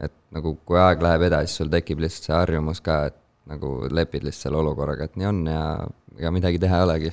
[0.00, 3.16] et nagu kui aeg läheb edasi, sul tekib lihtsalt see harjumus ka, et
[3.48, 5.62] nagu lepid lihtsalt selle olukorraga, et nii on ja
[6.18, 7.12] ega midagi teha ei olegi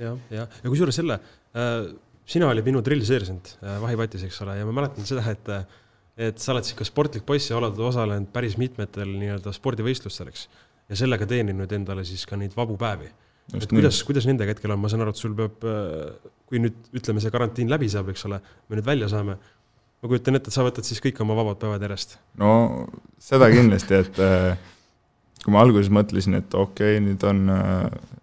[0.00, 1.86] jah, jah, ja kusjuures selle äh,,
[2.26, 5.52] sina olid minu drillseersant äh, vahipatis, eks ole, ja ma mäletan seda, et
[6.16, 10.46] et sa oled sihuke sportlik poiss ja oled osalenud päris mitmetel nii-öelda spordivõistlustel, eks.
[10.88, 13.10] ja sellega teeninud endale siis ka neid vabu päevi.
[13.54, 16.88] et kuidas, kuidas nendega hetkel on, ma saan aru, et sul peab, äh, kui nüüd
[16.96, 20.56] ütleme, see karantiin läbi saab, eks ole, me nüüd välja saame, ma kujutan ette, et
[20.56, 22.16] sa võtad siis kõik oma vabad päevad järjest.
[22.40, 22.50] no
[23.20, 24.72] seda kindlasti, et äh,
[25.44, 27.44] kui ma alguses mõtlesin, et okei okay,, nüüd on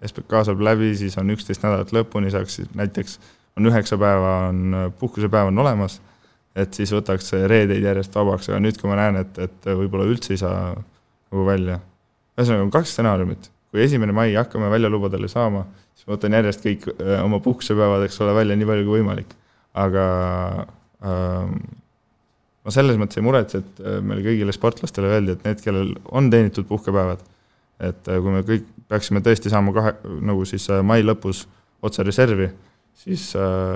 [0.03, 3.19] SBK saab läbi, siis on üksteist nädalat lõpuni, saaks näiteks,
[3.57, 5.99] on üheksa päeva, on puhkusepäev on olemas,
[6.55, 10.33] et siis võtaks reedeid järjest vabaks, aga nüüd, kui ma näen, et, et võib-olla üldse
[10.33, 11.79] ei saa nagu välja.
[12.37, 16.89] ühesõnaga, on kaks stsenaariumit, kui esimene mai hakkame väljalubadele saama, siis ma võtan järjest kõik
[16.93, 19.33] äh, oma puhkusepäevad, eks ole, välja nii palju kui võimalik.
[19.73, 20.03] aga
[21.01, 21.55] ähm,
[22.61, 26.29] ma selles mõttes ei muretse, et äh, meile kõigile sportlastele öeldi, et need, kellel on
[26.29, 27.23] teenitud puhkepäevad,
[27.81, 31.47] et äh, kui me kõik peaksime tõesti saama kahe, nagu siis mai lõpus
[31.83, 32.51] otse reservi,
[32.97, 33.31] siis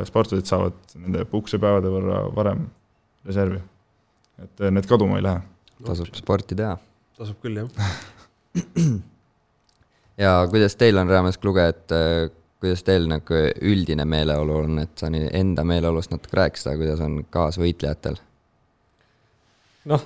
[0.08, 2.68] sportlased saavad nende puhkusepäevade võrra varem
[3.26, 3.60] reservi.
[4.44, 5.42] et need kaduma ei lähe.
[5.86, 6.78] tasub sporti teha.
[7.18, 7.70] tasub küll, jah
[10.26, 11.98] ja kuidas teil on, Reamees Kluge, et
[12.60, 17.04] kuidas teil nagu üldine meeleolu on, et sa nii enda meeleolust natuke rääkisid, aga kuidas
[17.06, 18.18] on kaasvõitlejatel?
[19.88, 20.04] noh,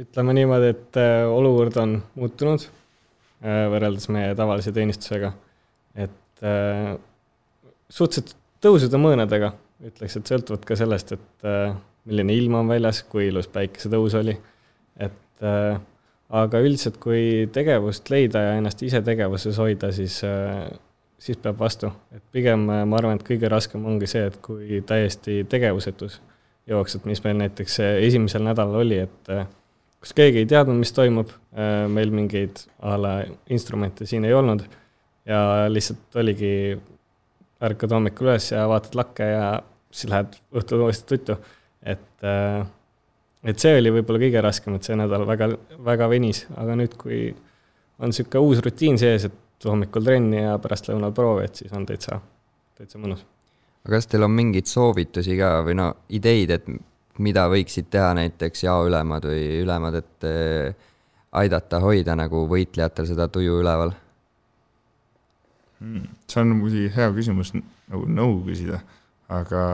[0.00, 5.32] ütleme niimoodi, et äh, olukord on muutunud äh, võrreldes meie tavalise teenistusega.
[5.94, 6.94] et äh,
[7.92, 9.52] suhteliselt tõusude mõõnadega,
[9.84, 11.48] ütleks, et sõltuvad ka sellest, et
[12.08, 14.36] milline ilm on väljas, kui ilus päikesetõus oli.
[14.96, 15.42] et
[16.34, 20.20] aga üldiselt, kui tegevust leida ja ennast ise tegevuses hoida, siis,
[21.18, 21.90] siis peab vastu.
[22.14, 26.20] et pigem ma arvan, et kõige raskem ongi see, et kui täiesti tegevusetus
[26.70, 29.44] jooksjad, mis meil näiteks esimesel nädalal oli, et äh,
[30.00, 33.14] kus keegi ei teadnud, mis toimub, äh, meil mingeid a la
[33.52, 34.64] instrumente siin ei olnud
[35.28, 36.78] ja lihtsalt oligi,
[37.64, 39.48] ärkad hommikul üles ja vaatad lakke ja
[39.94, 41.38] siis lähed õhtul uuesti tuttu.
[41.82, 42.66] et, äh,
[43.44, 45.50] et see oli võib-olla kõige raskem, et see nädal väga,
[45.84, 47.26] väga venis, aga nüüd, kui
[47.98, 52.20] on niisugune uus rutiin sees, et hommikul trenni ja pärastlõunal proovi, et siis on täitsa,
[52.78, 53.24] täitsa mõnus
[53.84, 56.68] aga kas teil on mingeid soovitusi ka või no ideid, et
[57.24, 60.88] mida võiksid teha näiteks jaoülemad või ülemad, et eh,
[61.36, 63.92] aidata hoida nagu võitlejatel seda tuju üleval?
[66.30, 68.80] See on muidugi hea küsimus nagu nõu küsida,
[69.32, 69.64] aga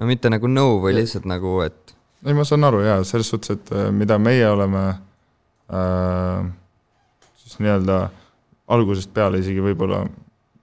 [0.00, 3.56] no mitte nagu nõu või lihtsalt nagu, et ei, ma saan aru jaa, selles suhtes,
[3.56, 4.82] et äh, mida meie oleme
[5.72, 6.48] äh,
[7.40, 8.02] siis nii-öelda
[8.70, 10.04] algusest peale isegi võib-olla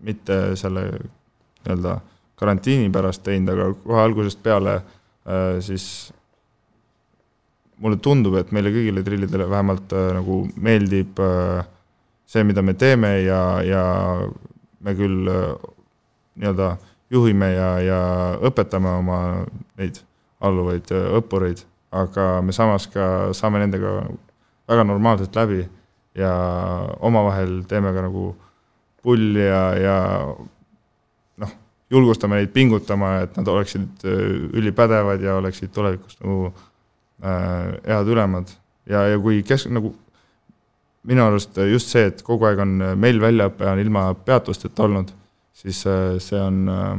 [0.06, 1.98] mitte selle nii-öelda
[2.38, 5.88] karantiini pärast teinud, aga kohe algusest peale äh, siis
[7.82, 11.66] mulle tundub, et meile kõigile trillidele vähemalt äh, nagu meeldib äh,
[12.28, 13.84] see, mida me teeme ja, ja
[14.84, 15.56] me küll äh,
[16.38, 16.76] nii-öelda
[17.14, 18.00] juhime ja, ja
[18.46, 19.20] õpetame oma
[19.80, 20.02] neid
[20.44, 21.64] alluvaid äh, õppureid,
[21.96, 24.02] aga me samas ka saame nendega
[24.68, 25.64] väga normaalselt läbi
[26.18, 26.34] ja
[27.00, 28.30] omavahel teeme ka nagu
[29.04, 29.98] pulli ja, ja
[31.40, 31.52] noh,
[31.94, 34.24] julgustame neid pingutama, et nad oleksid äh,
[34.58, 36.52] ülipädevad ja oleksid tulevikus nagu
[37.24, 38.52] äh, head ülemad.
[38.88, 39.94] Ja, ja kui kesk-, nagu
[41.08, 45.14] minu arust just see, et kogu aeg on meil väljaõpe on ilma peatusteta olnud,
[45.56, 46.98] siis äh, see on äh,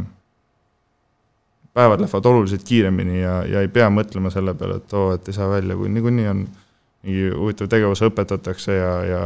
[1.79, 5.37] päevad lähevad oluliselt kiiremini ja, ja ei pea mõtlema selle peale, et oo, et ei
[5.37, 6.47] saa välja, kui niikuinii on
[7.07, 9.21] mingi huvitav tegevus õpetatakse ja, ja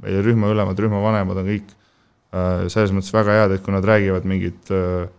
[0.00, 4.28] meie rühma ülemad, rühmavanemad on kõik äh, selles mõttes väga head, et kui nad räägivad
[4.28, 5.10] mingit äh,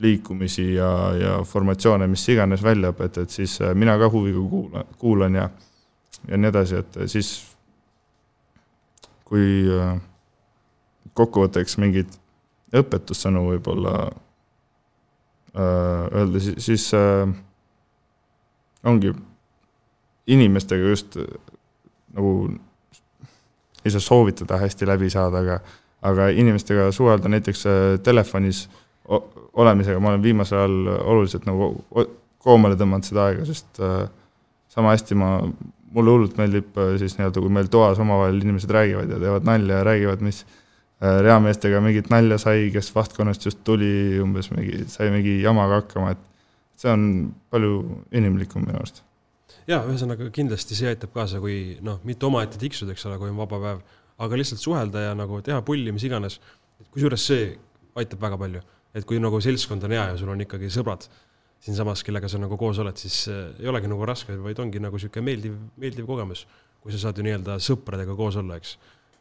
[0.00, 5.40] liikumisi ja, ja formatsioone, mis iganes väljaõpet, et siis äh, mina ka huviga kuulan, kuulan
[5.42, 5.48] ja
[6.28, 7.28] ja nii edasi, et siis
[9.30, 9.94] kui äh,
[11.18, 12.10] kokkuvõtteks mingeid
[12.76, 13.94] õpetussõnu võib-olla
[15.54, 17.30] äh, öelda, siis, siis äh,
[18.86, 19.14] ongi
[20.30, 21.16] inimestega just
[22.14, 22.32] nagu
[23.84, 25.60] ei saa soovitada hästi läbi saada, aga
[26.00, 27.66] aga inimestega suhelda näiteks
[28.02, 28.62] telefonis
[29.52, 31.74] olemisega, ma olen viimasel ajal oluliselt nagu
[32.40, 34.04] koomale tõmmanud seda aega, sest äh,
[34.70, 35.32] sama hästi ma,
[35.94, 39.80] mulle hullult meeldib äh, siis nii-öelda, kui meil toas omavahel inimesed räägivad ja teevad nalja
[39.80, 45.10] ja räägivad, mis äh, reameestega mingit nalja sai, kes vahtkonnast just tuli, umbes mingi, sai
[45.14, 46.26] mingi jamaga hakkama, et
[46.80, 47.06] see on
[47.52, 47.80] palju
[48.16, 49.02] inimlikum minu arust.
[49.70, 53.40] jaa, ühesõnaga kindlasti see aitab kaasa, kui noh, mitte omaette tiksuda, eks ole, kui on
[53.40, 53.82] vaba päev,
[54.20, 56.40] aga lihtsalt suhelda ja nagu teha pulli, mis iganes.
[56.90, 57.50] kusjuures see
[58.00, 58.62] aitab väga palju,
[58.94, 61.06] et kui nagu seltskond on hea ja sul on ikkagi sõbrad
[61.64, 64.96] siinsamas, kellega sa nagu koos oled, siis äh, ei olegi nagu raske, vaid ongi nagu
[64.96, 66.46] niisugune meeldiv, meeldiv kogemus,
[66.80, 68.76] kui sa saad ju nii-öelda sõpradega koos olla, eks.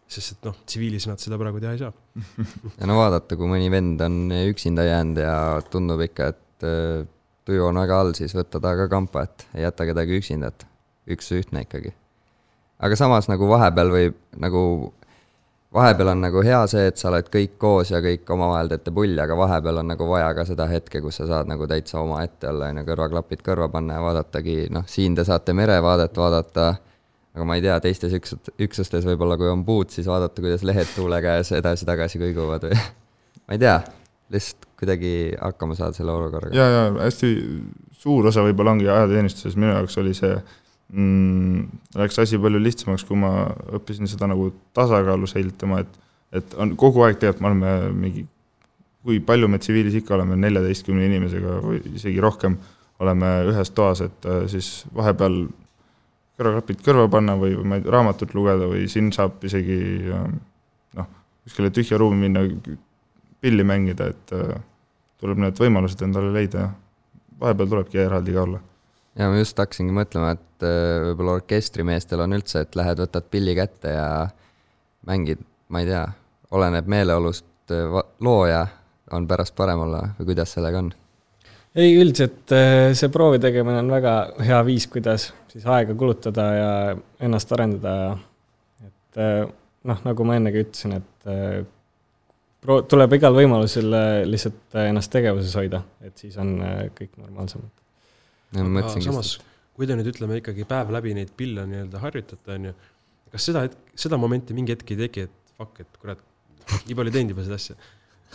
[0.10, 1.92] sest et noh, tsiviilis nad seda praegu teha ei saa.
[2.80, 5.36] ja no vaadata, kui mõni vend on üksinda jäänud ja
[5.72, 7.08] tundub ikka, et äh,
[7.50, 10.68] tuju on väga all, siis võtta ta ka kampa, et ei jäta kedagi üksinda, et
[11.16, 11.92] üks ühtne ikkagi.
[12.80, 14.62] aga samas nagu vahepeal võib nagu,
[15.74, 19.18] vahepeal on nagu hea see, et sa oled kõik koos ja kõik omavahel teete pulli,
[19.22, 22.72] aga vahepeal on nagu vaja ka seda hetke, kus sa saad nagu täitsa omaette olla,
[22.72, 26.72] on ju, kõrvaklapid kõrva panna ja vaadatagi, noh, siin te saate merevaadet vaadata,
[27.36, 30.90] aga ma ei tea, teistes üksust-, üksustes võib-olla kui on puud, siis vaadata, kuidas lehed
[30.96, 32.80] tuule käes edasi-tagasi kõiguvad või
[33.46, 33.78] ma ei tea,
[34.34, 36.56] lihtsalt kuidagi hakkama saada selle olukorraga.
[36.56, 37.36] ja, ja hästi
[38.00, 40.34] suur osa võib-olla ongi ajateenistuses, minu jaoks oli see
[40.94, 41.64] mm,,
[42.00, 43.32] läks asi palju lihtsamaks, kui ma
[43.78, 48.26] õppisin seda nagu tasakaalu säilitama, et et on kogu aeg tegelikult me oleme mingi,
[49.06, 52.58] kui palju me tsiviilis ikka oleme, neljateistkümne inimesega või isegi rohkem
[53.02, 55.40] oleme ühes toas, et äh, siis vahepeal
[56.40, 59.80] kõrvaklapid kõrva panna või, või ma ei tea, raamatut lugeda või siin saab isegi
[60.14, 60.28] äh,
[61.00, 61.10] noh,
[61.48, 62.46] kuskile tühja ruumi minna,
[63.42, 64.54] pilli mängida, et äh,
[65.20, 66.70] tuleb need võimalused endale leida ja
[67.40, 68.62] vahepeal tulebki eraldi ka olla.
[69.20, 73.56] Ja ma just hakkasingi mõtlema, et äh, võib-olla orkestrimeestel on üldse, et lähed, võtad pilli
[73.58, 74.10] kätte ja
[75.08, 75.42] mängid,
[75.74, 76.06] ma ei tea,
[76.56, 77.46] oleneb meeleolust,
[78.26, 78.64] looja
[79.14, 80.94] on pärast parem olla või kuidas sellega on?
[81.78, 86.72] ei, üldiselt eh, see proovi tegemine on väga hea viis, kuidas siis aega kulutada ja
[87.28, 88.16] ennast arendada ja
[88.88, 89.20] et
[89.90, 91.30] noh, nagu ma ennegi ütlesin, et
[92.66, 93.94] pro-, tuleb igal võimalusel
[94.30, 96.56] lihtsalt ennast tegevuses hoida, et siis on
[96.98, 97.70] kõik normaalsem.
[98.58, 99.36] Mõtlesingi samas,
[99.78, 102.74] kui te nüüd ütleme ikkagi päev läbi neid pille nii-öelda harjutate, on ju,
[103.34, 103.68] kas seda,
[104.00, 106.22] seda momenti mingi hetk ei teki, et fuck, et kurat,
[106.88, 107.78] nii palju teinud juba seda asja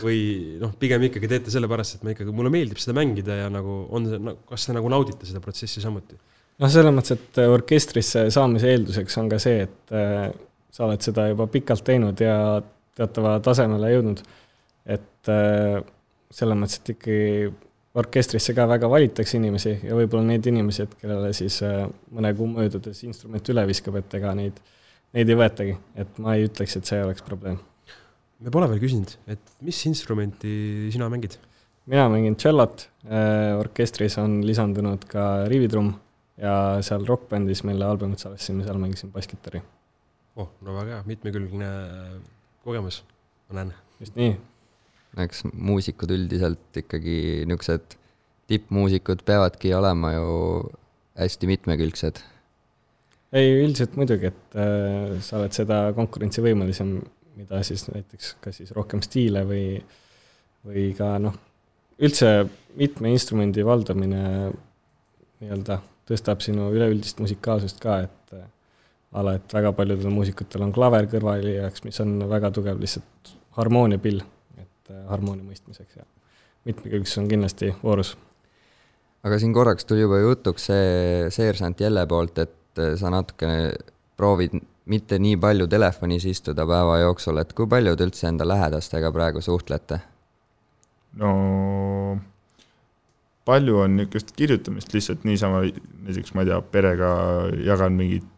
[0.03, 0.21] või
[0.59, 4.09] noh, pigem ikkagi teete sellepärast, et ma ikkagi, mulle meeldib seda mängida ja nagu on
[4.11, 6.19] see, kas te nagu naudite seda protsessi samuti?
[6.63, 10.29] noh, selles mõttes, et eh, orkestrisse saamise eelduseks on ka see, et eh,
[10.75, 12.37] sa oled seda juba pikalt teinud ja
[12.99, 14.25] teatava tasemele jõudnud.
[14.97, 15.79] et eh,
[16.35, 17.21] selles mõttes, et ikkagi
[17.95, 23.05] orkestrisse ka väga valitakse inimesi ja võib-olla need inimesed, kellele siis eh, mõne kuu möödudes
[23.07, 24.59] instrument üle viskab, et ega neid,
[25.15, 27.61] neid ei võetagi, et ma ei ütleks, et see oleks probleem.
[28.41, 31.39] me pole veel küsinud, et mis instrumenti sina mängid?
[31.87, 32.87] mina mängin tšellot,
[33.61, 35.93] orkestris on lisandunud ka riivitrumm
[36.41, 39.63] ja seal rokkbändis, mille albumit salvestasime, seal mängisin basskitarri.
[40.37, 41.71] oh, no väga hea, mitmekülgne
[42.65, 43.03] kogemus,
[43.49, 43.75] ma näen.
[44.01, 44.35] just nii.
[45.23, 47.99] Eks muusikud üldiselt ikkagi niisugused
[48.51, 50.31] tippmuusikud peavadki olema ju
[51.19, 52.19] hästi mitmekülgsed.
[53.33, 56.97] ei, üldiselt muidugi, et äh, sa oled seda konkurentsivõimelisem,
[57.39, 59.65] mida siis näiteks kas siis rohkem stiile või,
[60.67, 61.35] või ka noh,
[61.99, 62.31] üldse
[62.79, 64.23] mitme instrumendi valdamine
[65.43, 68.47] nii-öelda tõstab sinu üleüldist musikaalsust ka, et äh,
[69.19, 74.23] ala, et väga paljudel muusikutel on klaver kõrvalijaks, mis on väga tugev lihtsalt harmooniapill,
[74.85, 76.05] et äh, harmoonia mõistmiseks ja
[76.69, 78.15] mitmekülgsus on kindlasti voorus.
[79.25, 83.73] aga siin korraks tuli juba jutuks see seersant Jelle poolt, et äh, sa natukene
[84.17, 89.13] proovid mitte nii palju telefonis istuda päeva jooksul, et kui palju te üldse enda lähedastega
[89.13, 90.01] praegu suhtlete?
[91.17, 91.33] no
[93.45, 95.65] palju on niisugust kirjutamist lihtsalt niisama,
[96.05, 97.11] näiteks ma ei tea, perega
[97.65, 98.31] jagan mingeid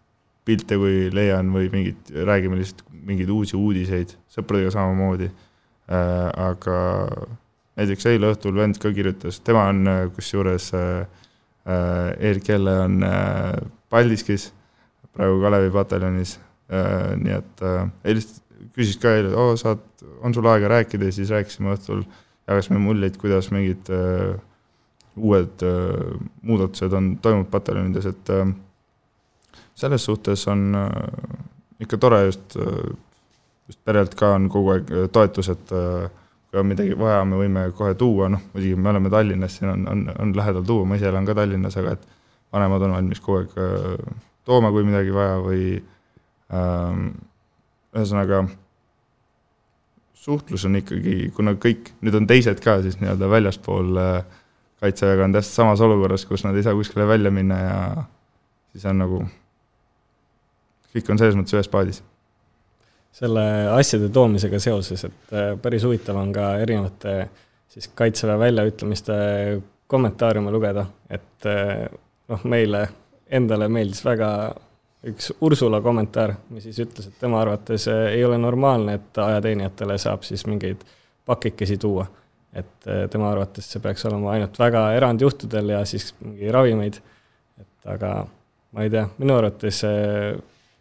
[0.47, 5.31] pilte, kui leian või mingit, räägime lihtsalt mingeid uusi uudiseid, sõpradega samamoodi.
[5.87, 6.79] Äh, aga
[7.79, 11.07] näiteks eile õhtul vend ka kirjutas, tema on äh, kusjuures äh,,
[11.67, 13.01] Erik Jelle on
[13.91, 14.53] Paldiskis,
[15.11, 16.37] praegu Kalevi pataljonis.
[17.19, 18.39] Nii et äh, helist-,
[18.77, 19.83] küsis ka eile, oo, saad,
[20.23, 21.09] on sul aega rääkida?
[21.09, 22.05] Ja siis rääkisime õhtul,
[22.47, 24.37] jagasime muljeid, kuidas mingid äh,
[25.17, 28.47] uued äh, muudatused on toimunud pataljonides, et äh,
[29.75, 30.91] selles suhtes on äh,
[31.81, 32.59] ikka tore just,
[33.67, 37.97] just perelt ka on kogu aeg toetus, et kui on midagi vaja, me võime kohe
[37.99, 41.27] tuua, noh muidugi me oleme Tallinnas, siin on, on, on lähedal tuua, ma ise elan
[41.27, 42.07] ka Tallinnas, aga et
[42.55, 44.07] vanemad on valmis kogu aeg
[44.47, 45.65] tooma, kui midagi vaja või
[46.55, 47.09] ähm,
[47.97, 48.45] ühesõnaga
[50.27, 54.37] suhtlus on ikkagi, kuna kõik, nüüd on teised ka siis nii-öelda väljaspool äh,
[54.83, 57.79] kaitseväega on täpselt samas olukorras, kus nad ei saa kuskile välja minna ja
[58.73, 59.23] siis on nagu,
[60.95, 62.03] kõik on selles mõttes ühes paadis.
[63.17, 67.17] Selle asjade toomisega seoses, et äh, päris huvitav on ka erinevate
[67.73, 69.17] siis kaitseväe väljaütlemiste
[69.87, 71.87] kommentaariume lugeda, et äh,
[72.29, 72.87] noh, meile
[73.27, 74.31] endale meeldis väga
[75.07, 79.97] üks Ursula kommentaar, mis siis ütles, et tema arvates äh, ei ole normaalne, et ajateenijatele
[80.03, 80.85] saab siis mingeid
[81.27, 82.07] pakikesi tuua.
[82.57, 86.95] Et tema arvates see peaks olema ainult väga erandjuhtudel ja siis mingi ravimeid,
[87.61, 88.13] et aga
[88.73, 89.83] ma ei tea, minu arvates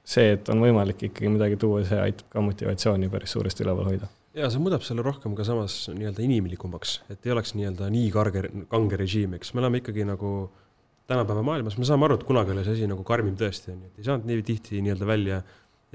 [0.06, 4.10] see, et on võimalik ikkagi midagi tuua, see aitab ka motivatsiooni päris suuresti üleval hoida.
[4.36, 8.46] ja see muudab selle rohkem ka samas nii-öelda inimlikumaks, et ei oleks nii-öelda nii karge,
[8.72, 9.54] kange režiim, eks.
[9.56, 10.32] Me oleme ikkagi nagu
[11.08, 13.92] tänapäeva maailmas, me saame aru, et kunagi oli see asi nagu karmim tõesti, on ju,
[13.92, 15.44] et ei saanud nii tihti nii-öelda välja.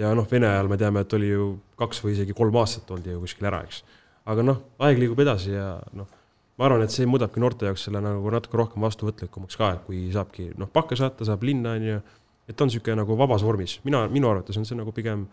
[0.00, 3.12] Ja noh, Vene ajal me teame, et oli ju kaks või isegi kolm aastat oldi
[3.12, 3.82] ju kuskil ära, eks.
[4.30, 6.08] Aga noh, aeg liigub edasi ja noh,
[6.56, 10.06] ma arvan, et see muudabki noorte jaoks selle nagu natuke rohkem vastuvõtlikumaks ka, et kui
[10.14, 12.00] saabki noh, pakke saata, saab linna, on ju,
[12.50, 15.24] et on niisugune nagu vabas vormis, mina, minu arvates on see nagu pigem,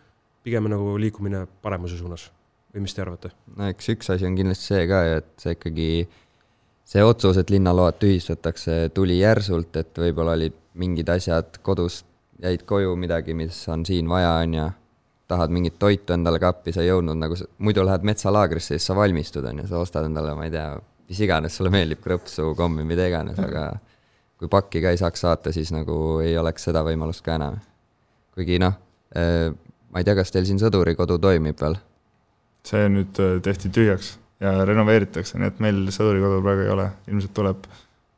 [0.45, 2.29] pigem nagu liikumine paremuse suunas.
[2.73, 3.31] Või mis te arvate?
[3.57, 5.87] no eks üks asi on kindlasti see ka, et see ikkagi,
[6.87, 12.03] see otsus, et linnaload tühistatakse, tuli järsult, et võib-olla olid mingid asjad kodus,
[12.43, 14.67] jäid koju midagi, mis on siin vaja, on ju.
[15.27, 19.43] Tahad mingit toitu endale kappi, sa ei jõudnud nagu, muidu lähed metsalaagrisse, siis sa valmistud,
[19.49, 20.69] on ju, sa ostad endale, ma ei tea,
[21.09, 23.65] mis iganes sulle meeldib, krõpsu, kommi, mida iganes, aga
[24.37, 27.59] kui pakki ka ei saaks saata, siis nagu ei oleks seda võimalust ka enam.
[28.37, 28.77] kuigi noh,
[29.15, 29.49] eh,
[29.89, 31.79] ma ei tea, kas teil siin sõdurikodu toimib veel?
[32.67, 37.33] see nüüd eh, tehti tühjaks ja renoveeritakse, nii et meil sõdurikodu praegu ei ole, ilmselt
[37.33, 37.67] tuleb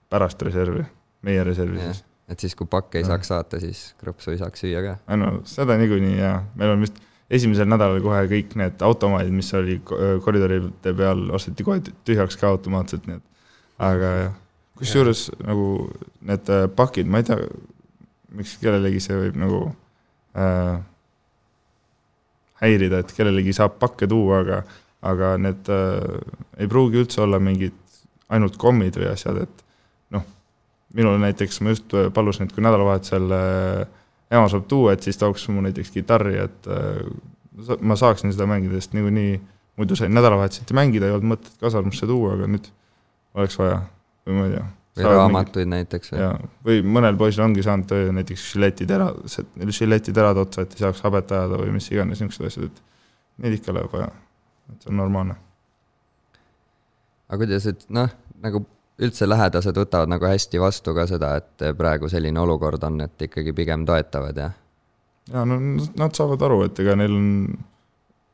[0.09, 0.83] pärast reservi,
[1.27, 3.13] meie reservi siis et siis, kui pakke ei ja.
[3.13, 4.97] saaks saata, siis krõpsu ei saaks süüa ka?
[5.17, 9.77] no seda niikuinii jaa, meil on vist esimesel nädalal kohe kõik need automaadid, mis oli
[10.25, 13.25] koridoride peal, osteti kohe tühjaks ka automaatselt, nii et
[13.89, 14.37] aga jah,
[14.79, 15.89] kusjuures nagu
[16.27, 17.39] need äh, pakid, ma ei tea,
[18.39, 19.63] miks kellelegi see võib nagu
[20.39, 20.77] äh,
[22.63, 24.63] häirida, et kellelegi saab pakke tuua, aga
[25.09, 26.19] aga need äh,
[26.59, 27.75] ei pruugi üldse olla mingid
[28.29, 29.65] ainult kommid või asjad, et
[30.93, 33.83] minul näiteks, ma just äh, palusin, et kui nädalavahetusel äh,
[34.33, 38.79] ema saab tuua, et siis tooks mu näiteks kitarri, et äh, ma saaksin seda mängida,
[38.79, 39.39] sest niikuinii
[39.79, 42.69] muidu sain nädalavahetuseti mängida, ei olnud mõtet kasarmusse tuua, aga nüüd
[43.37, 43.83] oleks vaja,
[44.27, 44.65] või ma ei tea.
[44.99, 46.29] või raamatuid mingid, näiteks või?
[46.69, 49.11] või mõnel poisil ongi saanud näiteks žiletitera,
[49.79, 53.75] žiletiterad otsa, et ei saaks habet ajada või mis iganes niisugused asjad, et neid ikka
[53.75, 54.09] läheb vaja,
[54.73, 55.37] et see on normaalne.
[57.29, 58.11] aga kuidas, et noh,
[58.43, 58.65] nagu
[58.99, 63.53] üldse lähedased võtavad nagu hästi vastu ka seda, et praegu selline olukord on, et ikkagi
[63.55, 64.49] pigem toetavad ja?
[65.31, 67.29] jaa, no nad saavad aru, et ega neil on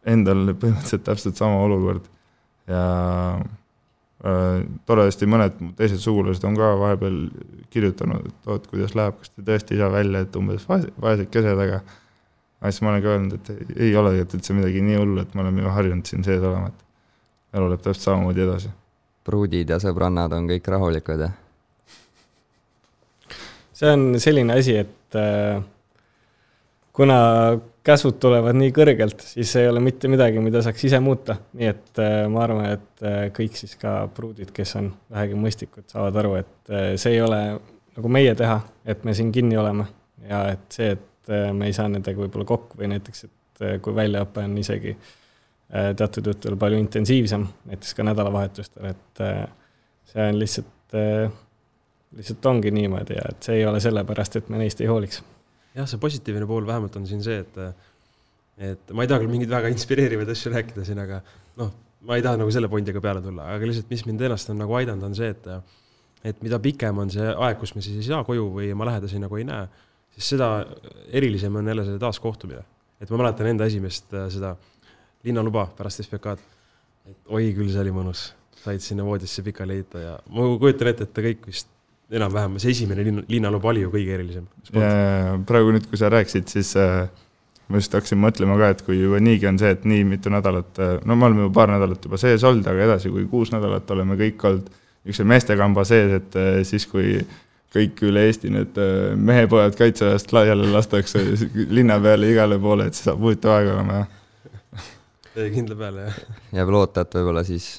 [0.06, 2.08] endal põhimõtteliselt täpselt sama olukord
[2.70, 2.82] ja
[4.90, 7.20] toredasti mõned teised sugulased on ka vahepeal
[7.74, 11.30] kirjutanud, et oot, kuidas läheb, kas te tõesti ei saa välja, et umbes vaesed, vaesed
[11.34, 11.84] kesed, aga
[12.62, 15.22] aga siis ma olen ka öelnud, et ei, ei ole tegelikult üldse midagi nii hullu,
[15.22, 18.72] et me oleme ju harjunud siin sees olema, et elu läheb täpselt samamoodi edasi.
[19.26, 21.32] Pruudid ja sõbrannad on kõik rahulikud ja
[23.76, 25.60] see on selline asi, et äh,
[26.96, 27.18] kuna
[27.86, 32.02] käsud tulevad nii kõrgelt, siis ei ole mitte midagi, mida saaks ise muuta, nii et
[32.02, 36.38] äh, ma arvan, et äh, kõik siis ka pruudid, kes on vähegi mõistlikud, saavad aru,
[36.42, 37.42] et see ei ole
[37.96, 39.86] nagu meie teha, et me siin kinni oleme
[40.30, 44.44] ja et see, et me ei saa nendega võib-olla kokku või näiteks, et kui väljaõpe
[44.46, 44.96] on isegi
[45.70, 49.24] teatud juhtudel palju intensiivsem, näiteks ka nädalavahetustel, et
[50.12, 51.00] see on lihtsalt
[52.16, 55.24] lihtsalt ongi niimoodi ja et see ei ole sellepärast, et me neist ei hooliks.
[55.76, 57.58] Jah, see positiivne pool vähemalt on siin see, et,
[58.72, 61.22] et ma ei taha küll mingeid väga inspireerivaid asju rääkida siin, aga
[61.62, 61.74] noh,
[62.08, 64.78] ma ei taha nagu selle pondiga peale tulla, aga lihtsalt, mis mind ennast on nagu
[64.80, 65.52] aidanud, on see, et
[66.26, 69.20] et mida pikem on see aeg, kus me siis ei saa koju või oma lähedasi
[69.22, 69.68] nagu ei näe,
[70.16, 70.48] siis seda
[71.14, 72.64] erilisem on jälle see taaskohtumine.
[73.02, 74.56] et ma mäletan enda esimest seda
[75.28, 76.42] linnaluba pärast SBK-d,
[77.12, 78.32] et oi küll, see oli mõnus
[78.66, 81.70] said sinna voodisse pikali heita ja ma kujutan ette, et te kõik vist
[82.14, 84.48] enam-vähem, see esimene linn, linnaluba oli ju kõige erilisem.
[85.50, 87.08] praegu nüüd, kui sa rääkisid, siis äh,
[87.70, 90.70] ma just hakkasin mõtlema ka, et kui juba niigi on see, et nii mitu nädalat,
[90.78, 93.90] äh, no me oleme juba paar nädalat juba sees olnud, aga edasi, kui kuus nädalat
[93.96, 94.68] oleme kõik olnud
[95.06, 97.18] niisuguse meestekamba sees, et äh, siis, kui
[97.76, 101.24] kõik üle Eesti need äh, mehepojad kaitseväest laiali lastakse
[101.78, 105.50] linna peale igale poole, et see saab huvitav aeg olema, jah.
[105.58, 106.22] kindla peale, jah.
[106.62, 107.72] jääb loota, et võib-olla siis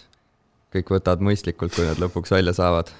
[0.74, 2.90] kõik võtavad mõistlikult, kui nad lõpuks välja saavad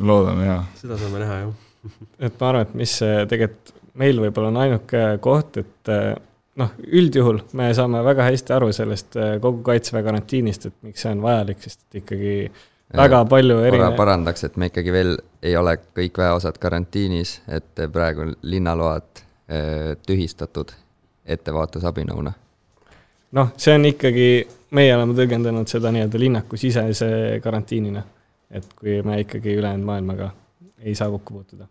[0.00, 0.60] loodame, jaa.
[0.80, 1.88] seda saame näha, jah.
[2.26, 6.12] et ma arvan, et mis tegelikult meil võib-olla on ainuke koht, et eh,
[6.60, 11.12] noh, üldjuhul me saame väga hästi aru sellest eh, kogu kaitseväe karantiinist, et miks see
[11.14, 12.36] on vajalik, sest et ikkagi
[12.94, 13.98] väga palju erinevaid.
[13.98, 20.74] parandaks, et me ikkagi veel ei ole kõik väeosad karantiinis, et praegu linnaload eh, tühistatud
[21.24, 22.34] ettevaatusabinõuna.
[23.38, 24.28] noh, see on ikkagi,
[24.74, 27.08] meie oleme tõlgendanud seda nii-öelda linnaku sisese
[27.42, 28.02] karantiinina
[28.54, 30.30] et kui me ikkagi ülejäänud maailmaga
[30.84, 31.66] ei saa kokku puutuda.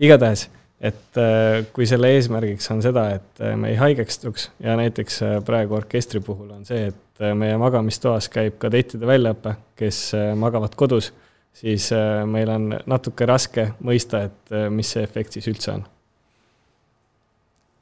[0.00, 0.50] igatahes,
[0.80, 5.36] et äh, kui selle eesmärgiks on seda, et äh, me ei haigestuks ja näiteks äh,
[5.44, 11.14] praegu orkestri puhul on see, et meie magamistoas käib kadettide väljaõpe, kes magavad kodus,
[11.56, 11.86] siis
[12.28, 15.86] meil on natuke raske mõista, et mis see efekt siis üldse on.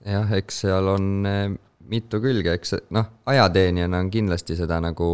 [0.06, 1.08] jah, eks seal on
[1.90, 5.08] mitu külge, eks noh, ajateenijana on kindlasti seda nagu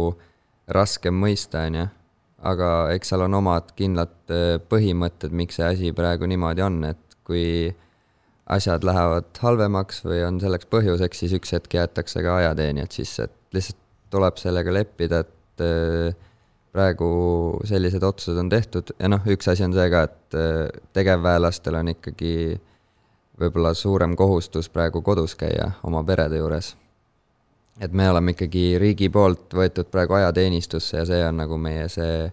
[0.69, 1.87] raskem mõista, on ju
[2.41, 7.17] aga eks seal on omad kindlad äh, põhimõtted, miks see asi praegu niimoodi on, et
[7.27, 7.45] kui
[8.51, 13.55] asjad lähevad halvemaks või on selleks põhjuseks, siis üks hetk jäetakse ka ajateenijad sisse, et
[13.55, 13.79] lihtsalt
[14.11, 16.27] tuleb sellega leppida, et äh,
[16.71, 17.11] praegu
[17.67, 18.93] sellised otsused on tehtud.
[18.99, 22.35] Ja noh, üks asi on see ka, et äh, tegevväelastel on ikkagi
[23.41, 26.75] võib-olla suurem kohustus praegu kodus käia oma perede juures
[27.79, 32.29] et me oleme ikkagi riigi poolt võetud praegu ajateenistusse ja see on nagu meie see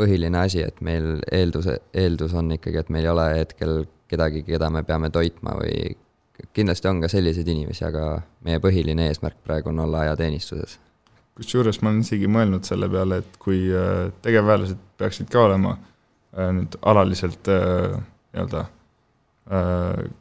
[0.00, 4.70] põhiline asi, et meil eeldus, eeldus on ikkagi, et meil ei ole hetkel kedagi, keda
[4.72, 5.94] me peame toitma või
[6.56, 10.78] kindlasti on ka selliseid inimesi, aga meie põhiline eesmärk praegu on olla ajateenistuses.
[11.36, 16.50] kusjuures ma olen isegi mõelnud selle peale, et kui äh, tegevväelased peaksid ka olema äh,
[16.56, 18.00] nüüd alaliselt äh,
[18.32, 18.81] nii-öelda Äh,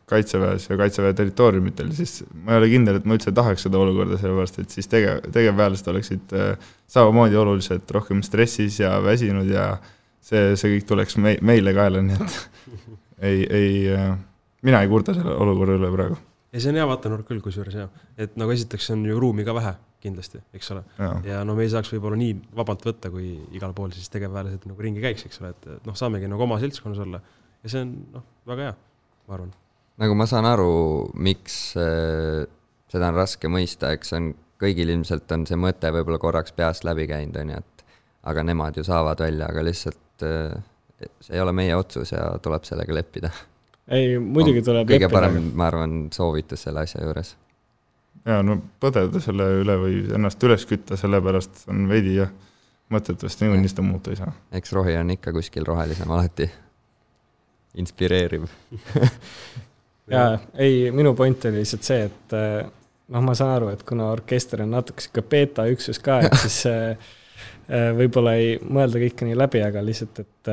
[0.09, 4.17] kaitseväes ja kaitseväe territooriumitel, siis ma ei ole kindel, et ma üldse tahaks seda olukorda,
[4.17, 9.76] sellepärast et siis tegev, tegevväelased oleksid äh, samamoodi oluliselt rohkem stressis ja väsinud ja
[10.26, 12.36] see, see kõik tuleks mei-, meile kaela, nii et
[13.30, 14.11] ei, ei, äh,
[14.65, 16.19] mina ei kurda selle olukorra üle praegu.
[16.49, 19.55] ei, see on hea vaatenurk küll, kusjuures jah, et nagu esiteks on ju ruumi ka
[19.61, 20.82] vähe kindlasti, eks ole.
[21.30, 24.82] ja no me ei saaks võib-olla nii vabalt võtta, kui igal pool siis tegevväelased nagu
[24.82, 27.22] ringi käiks, eks ole, et noh, saamegi nagu oma seltskonnas olla
[27.61, 28.80] ja see on noh, väga hea
[29.32, 29.51] ma arvan.
[30.01, 30.71] nagu ma saan aru,
[31.15, 32.43] miks äh,
[32.91, 36.86] seda on raske mõista, eks see on, kõigil ilmselt on see mõte võib-olla korraks peast
[36.86, 37.86] läbi käinud, on ju, et
[38.29, 40.57] aga nemad ju saavad välja, aga lihtsalt äh,
[41.23, 43.32] see ei ole meie otsus ja tuleb sellega leppida.
[43.88, 45.15] ei, muidugi tuleb kõige leppida.
[45.15, 47.36] parem, ma arvan, soovitus selle asja juures.
[48.25, 52.34] jaa, no põdeda selle üle või ennast üles kütta, sellepärast on veidi jah,
[52.91, 54.36] mõtet vast niikuinii seda muuta ei saa.
[54.59, 56.51] eks rohi on ikka kuskil rohelisem alati
[57.80, 58.47] inspireeriv
[60.11, 62.61] jaa, ei, minu point oli lihtsalt see, et eh,
[63.13, 66.63] noh, ma saan aru, et kuna orkester on natuke sihuke beeta üksus ka, et siis
[66.72, 67.13] eh,
[67.69, 70.51] eh, võib-olla ei mõelda kõike nii läbi, aga lihtsalt, et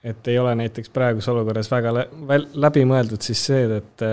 [0.00, 4.04] et ei ole näiteks praeguses olukorras väga läbi mõeldud siis see, et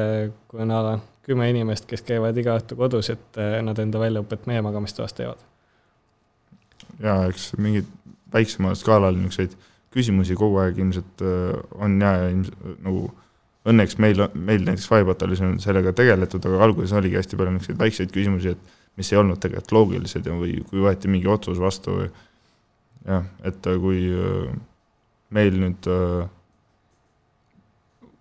[0.51, 4.49] kui on a la kümme inimest, kes käivad iga õhtu kodus, et nad enda väljaõpet
[4.51, 5.39] meie magamistoas teevad.
[6.99, 7.87] jaa, eks mingid
[8.33, 9.55] väiksemal skaalal niisuguseid
[9.93, 13.07] küsimusi kogu aeg ilmselt äh, on ja, ja ilmselt nagu
[13.67, 18.13] õnneks meil, meil näiteks Firepatalis on sellega tegeletud, aga alguses oligi hästi palju niisuguseid väikseid
[18.15, 22.07] küsimusi, et mis ei olnud tegelikult loogilised ja, või kui võeti mingi otsus vastu või
[23.07, 24.55] jah, et äh, kui äh,
[25.35, 26.27] meil nüüd äh,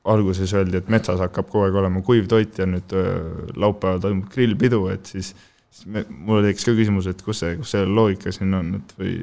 [0.07, 3.13] alguses öeldi, et metsas hakkab kogu aeg olema kuiv toit ja nüüd äh,
[3.59, 5.33] laupäeval toimub grillpidu, et siis,
[5.71, 8.95] siis me, mul tekkis ka küsimus, et kus see, kus see loogika siin on, et
[9.01, 9.17] või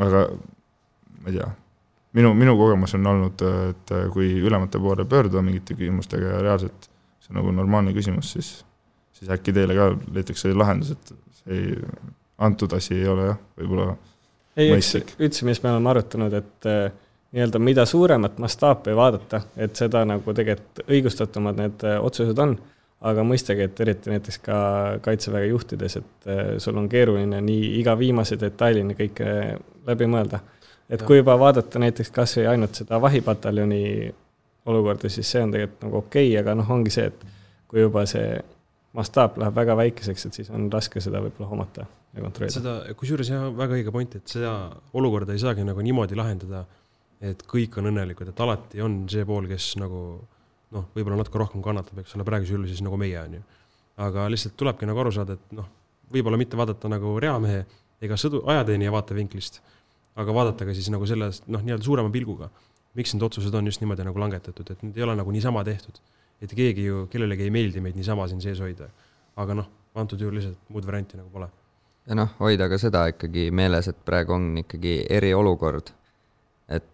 [0.00, 0.24] aga
[1.20, 1.48] ma ei tea,
[2.18, 6.90] minu, minu kogemus on olnud, et kui ülemate poole pöörduda mingite küsimustega ja reaalselt
[7.30, 8.64] see on nagu normaalne küsimus, siis,
[9.12, 11.76] siis äkki teile ka leitakse lahendus, et see ei,
[12.38, 13.94] antud asi ei ole jah, võib-olla
[14.56, 15.14] ei, mõistlik.
[15.18, 16.90] üldse, mis me oleme arutanud, et äh,
[17.32, 22.56] nii-öelda mida suuremat mastaapi vaadata, et seda nagu tegelikult õigustatumad need äh, otsused on,
[23.00, 24.56] aga mõistagi, et eriti näiteks ka
[25.04, 29.28] kaitseväge juhtides, et äh, sul on keeruline nii iga viimase detailini kõike
[29.86, 30.42] läbi mõelda.
[30.90, 33.84] Et kui juba vaadata näiteks kas või ainult seda vahipataljoni
[34.70, 37.24] olukorda, siis see on tegelikult nagu okei okay,, aga noh, ongi see, et
[37.70, 38.34] kui juba see
[38.96, 42.56] mastaap läheb väga väikeseks, et siis on raske seda võib-olla hoomata ja kontrollida.
[42.56, 44.54] seda, kusjuures jah, väga õige point, et seda
[44.98, 46.64] olukorda ei saagi nagu niimoodi lahendada,
[47.22, 50.02] et kõik on õnnelikud, et alati on see pool, kes nagu
[50.74, 53.44] noh, võib-olla natuke rohkem kannatab, eks ole, praeguse jullu siis nagu meie, on ju.
[54.00, 55.68] aga lihtsalt tulebki nagu aru saada, et noh,
[56.10, 57.64] võib-olla mitte vaadata nagu reamehe
[58.00, 59.60] ega sõdu, ajateenija vaatevinklist,
[60.16, 62.50] aga vaadata ka siis nagu sellest noh, nii-öelda suurema pilguga.
[62.94, 66.00] miks need otsused on just niimoodi nagu langetatud, et need ei ole nagu niisama tehtud.
[66.42, 68.90] et keegi ju, kellelegi ei meeldi meid niisama siin sees hoida.
[69.36, 71.50] aga noh, antud juhul lihtsalt muud varianti nagu pole
[72.06, 75.92] ja noh, hoida ka seda ikkagi meeles, et praegu on ikkagi eriolukord.
[76.68, 76.86] et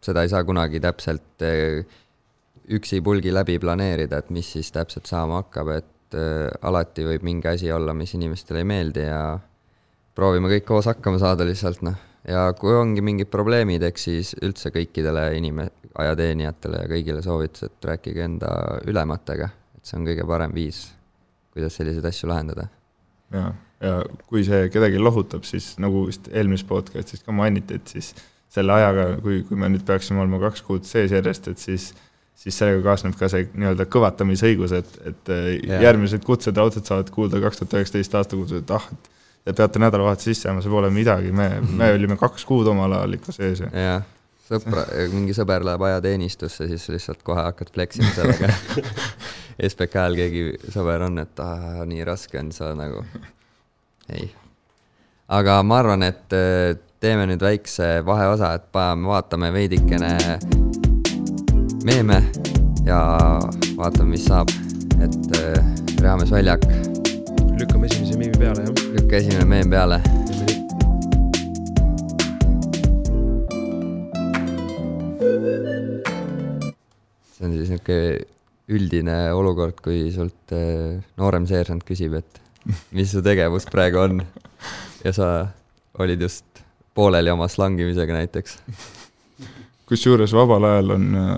[0.00, 1.84] seda ei saa kunagi täpselt eh,
[2.72, 7.72] üksipulgi läbi planeerida, et mis siis täpselt saama hakkab, et äh, alati võib mingi asi
[7.72, 9.22] olla, mis inimestele ei meeldi ja
[10.14, 11.98] proovime kõik koos hakkama saada lihtsalt noh,
[12.28, 17.90] ja kui ongi mingid probleemid, eks siis üldse kõikidele inime-, ajateenijatele ja kõigile soovitus, et
[17.90, 18.52] rääkige enda
[18.88, 20.84] ülematega, et see on kõige parem viis,
[21.54, 22.68] kuidas selliseid asju lahendada.
[23.34, 23.50] ja,
[23.82, 23.96] ja
[24.28, 28.14] kui see kedagi lohutab, siis nagu vist eelmises podcast'is ka mainiti, et siis
[28.52, 31.92] selle ajaga, kui, kui me nüüd peaksime olema kaks kuud sees järjest, et siis
[32.42, 35.32] siis sellega kaasneb ka see nii-öelda kõvatamisõigus, et, et
[35.68, 35.80] ja.
[35.84, 39.10] järgmised kutsed raudselt saavad kuulda kaks tuhat üheksateist aasta kutsed, et ah, et
[39.46, 43.18] ja peate nädalavahetuse sisse jääma, see pole midagi, me, me olime kaks kuud omal ajal
[43.18, 43.70] ikka sees ja.
[43.72, 44.04] jah,
[44.48, 44.86] sõpra,
[45.16, 48.52] mingi sõber läheb ajateenistusse, siis lihtsalt kohe hakkad fleksima sellega
[49.72, 53.02] SBK-l keegi sõber on, et ah, nii raske on, sa nagu,
[54.14, 54.30] ei.
[55.32, 56.72] aga ma arvan, et äh,
[57.02, 60.14] teeme nüüd väikse vaheosa, et paneme, vaatame veidikene
[61.84, 62.22] meeme
[62.86, 63.02] ja
[63.76, 64.54] vaatame, mis saab.
[65.02, 65.64] et äh,
[66.00, 66.91] Rehames väljak.
[67.58, 68.84] Lükkame esimese meemi peale, jah.
[68.96, 69.98] lükka esimene meem peale.
[77.32, 77.98] see on siis niisugune
[78.72, 82.40] üldine olukord, kui sult äh, noorem seersant küsib, et
[82.96, 84.22] mis su tegevus praegu on
[85.02, 85.28] ja sa
[85.98, 86.62] olid just
[86.94, 88.58] pooleli oma slangimisega näiteks.
[89.88, 91.34] kusjuures vabal ajal on äh,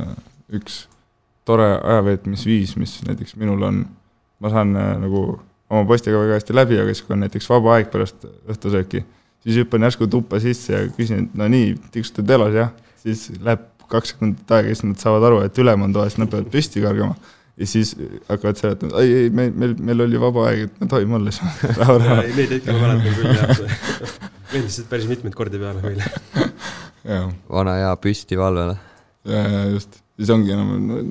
[0.61, 0.85] üks
[1.45, 3.83] tore ajaveetmisviis, mis näiteks minul on,
[4.41, 5.25] ma saan äh, nagu
[5.71, 9.05] oma poistega väga hästi läbi, aga siis, kui on näiteks vaba aeg pärast õhtusööki,
[9.45, 13.71] siis hüppan järsku tuppa sisse ja küsin, et no nii, tiksutad elas, jah, siis läheb
[13.91, 17.17] kaks sekundit aega, siis nad saavad aru, et ülem on toas, nad peavad püsti kargama.
[17.57, 17.93] ja siis
[18.27, 21.35] hakkavad seletama, ei, ei, meil, meil, meil oli vaba aeg, et me tohime olla
[21.79, 22.17] rahu.
[22.35, 24.17] Neid hetki ma mäletan küll, jah,
[24.55, 26.09] meeldis päris mitmeid kordi peale meile.
[27.57, 28.75] vana hea püstivalvele.
[29.31, 31.03] ja, ja just, siis ongi enam no,,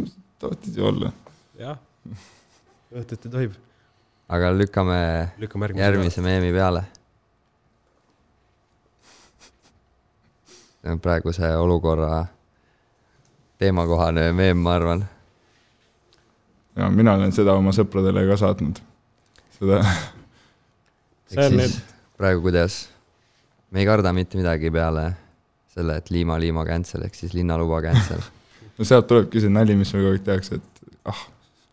[0.44, 1.14] tahtsid ju olla.
[1.62, 1.80] jah,
[2.92, 3.56] õhtuti tohib.
[4.30, 5.00] Aga lükkame,
[5.38, 6.84] lükkame järgmise, järgmise meemi peale.
[10.84, 12.26] see on praeguse olukorra
[13.58, 15.06] teemakohane meem, ma arvan.
[16.76, 18.82] ja mina olen seda oma sõpradele ka saatnud,
[19.58, 19.80] seda.
[21.32, 21.78] ehk siis nüüd...
[22.20, 22.88] praegu kuidas,
[23.72, 25.12] me ei karda mitte midagi peale
[25.74, 28.24] selle, et Liima, Liima cancel ehk siis linnaluba cancel
[28.78, 31.24] no sealt tulebki see nali, mis meil kogu aeg tehakse, et ah,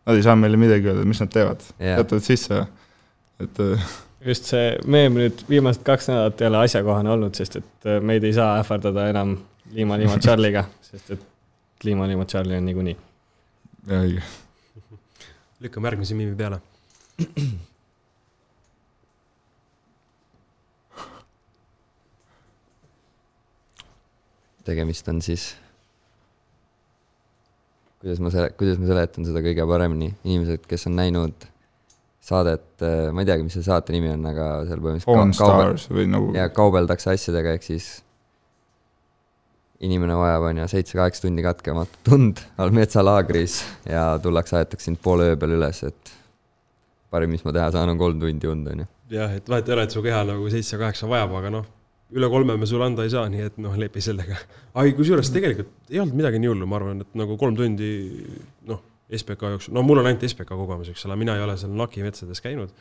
[0.07, 2.63] nad ei saa meile midagi öelda, mis nad teevad yeah., jätavad sisse,
[3.43, 3.89] et äh,
[4.27, 8.25] just see meem nüüd viimased kaks nädalat ei ole asjakohane olnud, sest et äh, meid
[8.27, 9.39] ei saa ähvardada enam
[9.73, 11.27] Liima, Liima Charlie'ga, sest et
[11.85, 12.97] Liima, Liima Charlie on niikuinii.
[13.89, 14.23] õige.
[15.61, 16.61] lükkame järgmise miimi peale.
[24.65, 25.55] tegemist on siis,
[28.01, 31.49] kuidas ma sele-, kuidas ma seletan seda kõige paremini, inimesed, kes on näinud
[32.25, 32.85] saadet,
[33.15, 36.47] ma ei teagi, mis selle saate nimi on, aga seal põhimõtteliselt Stars või nagu ja
[36.55, 37.89] kaubeldakse asjadega, ehk siis
[39.81, 45.33] inimene vajab, on ju, seitse-kaheksa tundi katkematut tund all metsalaagris ja tullakse, aetakse sind poole
[45.33, 46.15] öö peal üles, et
[47.11, 48.91] parim, mis ma teha saan, on kolm tundi und, on ju.
[49.17, 51.69] jah, et vahet ei ole, et su keha nagu seitse-kaheksa vajab, aga noh,
[52.17, 54.39] üle kolme me sulle anda ei saa, nii et noh, lepi sellega.
[54.81, 57.91] ai, kusjuures tegelikult ei olnud midagi nii hullu, ma arvan, et nagu kolm tundi
[58.69, 61.75] noh, SBK jooksul, no mul on ainult SBK kogemus, eks ole, mina ei ole seal
[61.77, 62.75] Naki metsades käinud.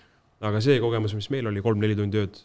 [0.45, 2.38] aga see kogemus, mis meil oli kolm-neli tundi ööd,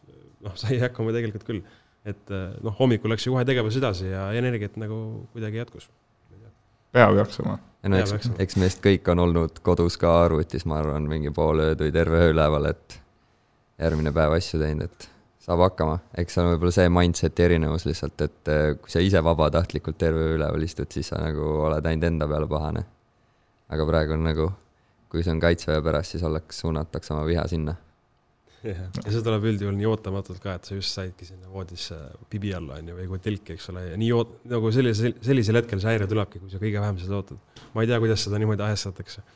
[0.45, 1.63] noh, sai hakkama tegelikult küll.
[2.05, 5.89] et eh, noh, hommikul läks ju kohe tegevus edasi ja energiat nagu kuidagi jätkus.
[6.93, 7.59] peab jaksama.
[7.83, 11.65] ja no eks eks meist kõik on olnud kodus ka arvutis, ma arvan, mingi pool
[11.65, 13.01] ööd või terve öö üleval, et
[13.81, 15.14] järgmine päev asju teinud, et
[15.45, 15.99] saab hakkama.
[16.21, 20.29] eks see on võib-olla see mindset'i erinevus lihtsalt, et eh, kui sa ise vabatahtlikult terve
[20.29, 22.85] öö üleval istud, siis sa nagu oled ainult enda peale pahane.
[23.75, 24.51] aga praegu on nagu,
[25.13, 27.77] kui see on kaitseväe pärast, siis ollakse, suunatakse oma viha sinna.
[28.65, 31.99] ja see tuleb üldjuhul nii ootamatult ka, et sa just saidki sinna voodisse
[32.33, 35.61] pibi alla, on ju, või kui telki, eks ole, ja nii oot-, nagu sellisel, sellisel
[35.61, 37.61] hetkel see häire tulebki, kui sa kõige vähem seda ootad.
[37.75, 39.27] ma ei tea, kuidas seda niimoodi ajestatakse,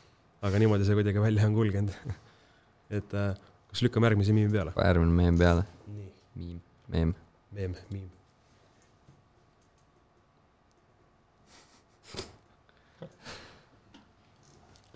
[0.49, 2.17] aga niimoodi see kuidagi välja on kulgenud.
[2.97, 3.37] et äh,
[3.69, 4.75] kas lükkame järgmise miimi peale?
[4.77, 6.61] järgmine meem peale, nii, miim,
[6.93, 7.13] meem.
[7.55, 8.07] meem, miim.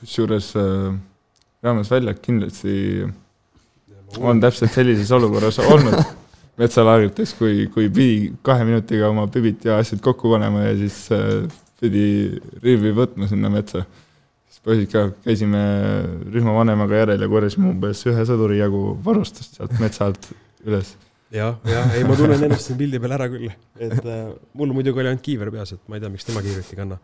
[0.04, 0.96] kusjuures äh,
[1.64, 2.74] Raames väljak kindlasti
[4.20, 5.96] on täpselt sellises olukorras olnud
[6.60, 11.46] metsalaagrites, kui, kui pidi kahe minutiga oma pübid ja asjad kokku panema ja siis äh,
[11.82, 12.06] pidi
[12.64, 13.86] rivi võtma sinna metsa.
[14.64, 15.62] Poisid ka, käisime
[16.34, 20.30] rühmavanemaga järel ja korjasime umbes ühe sõduri jagu varustust sealt metsa alt
[20.64, 20.94] üles.
[21.34, 23.50] jah, jah, ei ma tunnen ennast siin pildi peal ära küll,
[23.82, 24.28] et äh,
[24.60, 27.00] mul muidugi oli ainult kiiver peas, et ma ei tea, miks tema kiivrit ei kanna.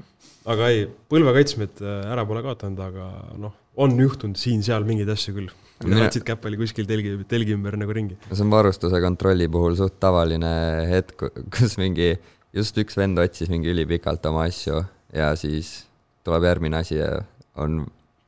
[0.54, 3.10] aga ei, põlvekaitsmed äh, ära pole kaotanud, aga
[3.42, 5.52] noh, on juhtunud siin-seal mingeid asju küll.
[5.80, 8.18] Võtsid käppali kuskil telgi, telgi ümber nagu ringi.
[8.30, 10.52] see on varustuse kontrolli puhul suht tavaline
[10.92, 12.14] hetk, kus mingi,
[12.56, 14.82] just üks vend otsis mingi ülipikalt oma asju
[15.16, 15.90] ja siis
[16.28, 17.14] tuleb järgmine asi ja
[17.60, 17.84] on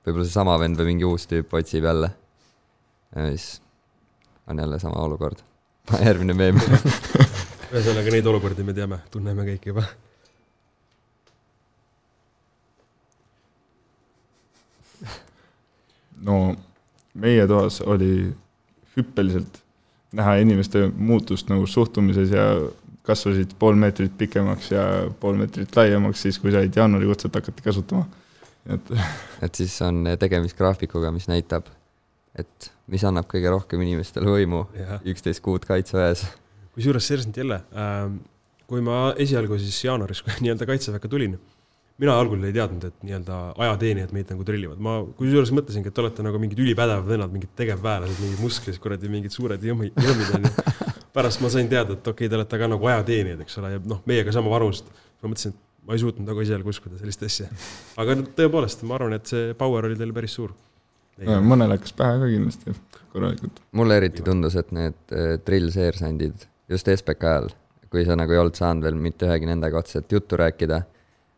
[0.05, 2.09] võib-olla seesama vend või mingi uus tüüp otsib jälle.
[3.15, 3.61] ja siis
[4.47, 5.37] on jälle sama olukord.
[6.07, 6.55] järgmine meem.
[7.71, 9.83] ühesõnaga neid olukordi me teame, tunneme kõik juba.
[16.27, 16.55] no
[17.13, 18.35] meie toas oli
[18.97, 19.61] hüppeliselt
[20.15, 22.45] näha inimeste muutust nagu suhtumises ja
[23.07, 24.81] kasvasid pool meetrit pikemaks ja
[25.19, 28.05] pool meetrit laiemaks siis, kui said jaanuarikutset hakati kasutama.
[28.69, 28.91] Et
[29.45, 31.69] et siis on tegemist graafikuga, mis näitab,
[32.37, 34.65] et mis annab kõige rohkem inimestele võimu,
[35.13, 36.25] üksteist kuud kaitseväes.
[36.75, 38.21] kusjuures seersant jälle ähm,,
[38.67, 41.35] kui ma esialgu siis jaanuaris nii-öelda kaitseväkke tulin,
[42.01, 46.03] mina algul ei teadnud, et nii-öelda ajateenijad meid nagu trillivad, ma kusjuures mõtlesingi, et te
[46.03, 50.53] olete nagu mingid ülipädevad vennad, mingid tegevväelased, mingid musklis kuradi mingid suured jõmmid, jõmmid onju.
[51.15, 53.83] pärast ma sain teada, et okei okay,, te olete ka nagu ajateenijad, eks ole, ja
[53.91, 54.87] noh, meiega sama vanust.
[55.21, 57.47] ma mõtlesin, et ma ei suutnud nagu esialgu uskuda sellist asja.
[58.01, 60.53] aga tõepoolest, ma arvan, et see power oli teil päris suur.
[61.21, 62.75] mõnele hakkas pähe ka kindlasti
[63.13, 63.61] korralikult.
[63.77, 67.49] mulle eriti tundus, et need äh, drill-seersandid just SBK ajal,
[67.91, 70.83] kui sa nagu ei olnud saanud veel mitte ühegi nendega otseselt juttu rääkida,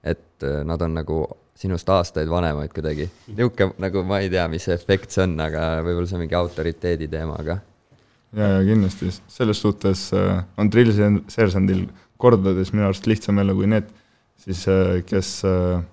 [0.03, 1.23] et äh, nad on nagu
[1.57, 3.09] sinust aastaid vanemaid kuidagi.
[3.29, 6.37] niisugune nagu ma ei tea, mis see efekt see on, aga võib-olla see on mingi
[6.37, 7.59] autoriteedi teema, aga
[8.33, 11.85] ja, ja kindlasti selles suhtes äh, on drill-seersandil
[12.17, 13.91] kordades minu arust lihtsam jälle kui need
[14.43, 14.65] siis,
[15.09, 15.83] kes äh,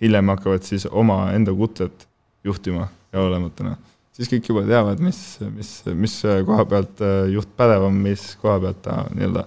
[0.00, 2.08] hiljem hakkavad siis omaenda kutset
[2.44, 3.76] juhtima ja olematena.
[4.12, 5.20] siis kõik juba teavad, mis,
[5.54, 9.46] mis, mis koha pealt äh, juht pädevam, mis koha pealt ta nii-öelda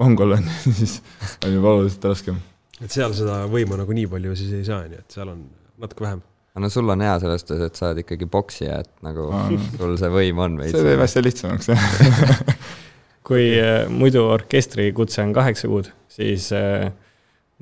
[0.00, 1.00] mongol on, siis
[1.44, 2.40] on juba oluliselt raskem.
[2.80, 5.44] et seal seda võimu nagu nii palju siis ei saa, onju, et seal on
[5.82, 6.24] natuke vähem.
[6.62, 9.70] no sul on hea selles suhtes, et sa oled ikkagi poksija, et nagu noh.
[9.76, 11.10] sul see võim on see teeb veits.
[11.10, 12.44] asja lihtsamaks, jah.
[13.26, 16.92] kui äh, muidu orkestri kutse on kaheksa kuud, siis äh,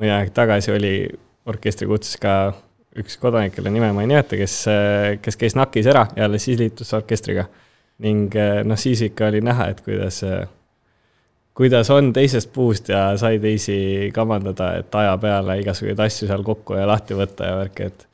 [0.01, 0.95] mõni aeg tagasi oli
[1.51, 2.55] orkestri kutses ka
[2.99, 4.57] üks kodanik, kelle nime ma ei nimeta, kes,
[5.23, 7.49] kes käis NAK-is ära ja alles siis liitus orkestriga.
[8.05, 8.35] ning
[8.67, 10.21] noh, siis ikka oli näha, et kuidas,
[11.55, 16.75] kuidas on teisest puust ja sai teisi kamandada, et aja peale igasuguseid asju seal kokku
[16.79, 18.07] ja lahti võtta ja värki, et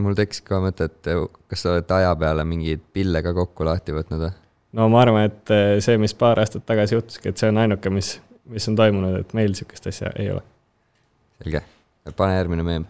[0.00, 1.12] mul tekkis ka mõte, et
[1.48, 4.32] kas sa oled aja peale mingeid pille ka kokku lahti võtnud või?
[4.76, 8.16] no ma arvan, et see, mis paar aastat tagasi juhtuski, et see on ainuke, mis,
[8.52, 10.42] mis on toimunud, et meil niisugust asja ei ole.
[11.42, 11.62] selge,
[12.16, 12.86] pane järgmine meem.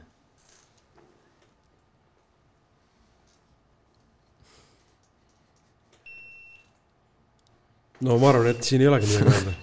[8.04, 9.54] no ma arvan, et siin ei olegi midagi öelda.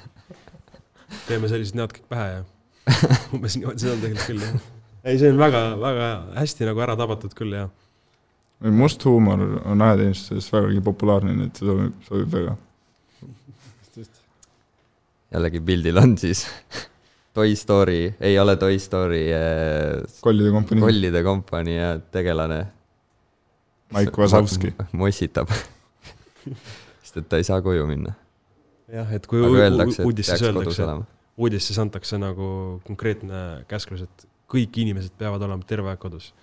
[1.28, 2.42] teeme sellised näod kõik pähe ja
[3.36, 4.72] umbes niimoodi see on tegelikult küll jah.
[5.04, 7.68] ei, see on väga, väga hästi nagu ära tabatud küll ja
[8.70, 12.56] must huumor on ajateenistuses vägagi populaarne, nii et see sobib, sobib väga.
[15.32, 16.46] Jällegi pildil on siis
[17.34, 20.82] Toy Story, ei ole Toy Story äh, kollide kompanii.
[20.84, 22.66] kollide kompanii ja tegelane,
[23.96, 24.74] Mike Wazowski.
[24.92, 25.54] mossitab.
[27.04, 28.14] sest et ta ei saa koju minna.
[28.92, 31.08] jah, et kui öeldakse, et uudistes peaks kodus öeldakse, olema.
[31.38, 36.34] uudistes antakse nagu konkreetne käsklus, et kõik inimesed peavad olema terve aeg kodus.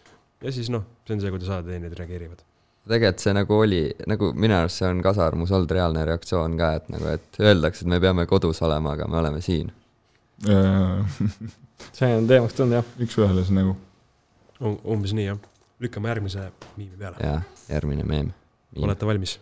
[0.41, 2.48] ja siis noh, see on see, kuidas ajateenijad reageerivad.
[2.89, 6.89] Tegelikult see nagu oli, nagu minu arust see on kasarmus olnud reaalne reaktsioon ka, et
[6.93, 9.72] nagu, et öeldakse, et me peame kodus olema, aga me oleme siin.
[11.99, 12.95] see on teemaks tulnud jah.
[13.05, 13.76] üks-ühele see nagu.
[14.62, 15.43] umbes nii jah.
[15.80, 17.16] lükkame järgmise miimi peale.
[17.22, 18.32] ja järgmine meem.
[18.76, 19.39] olete valmis?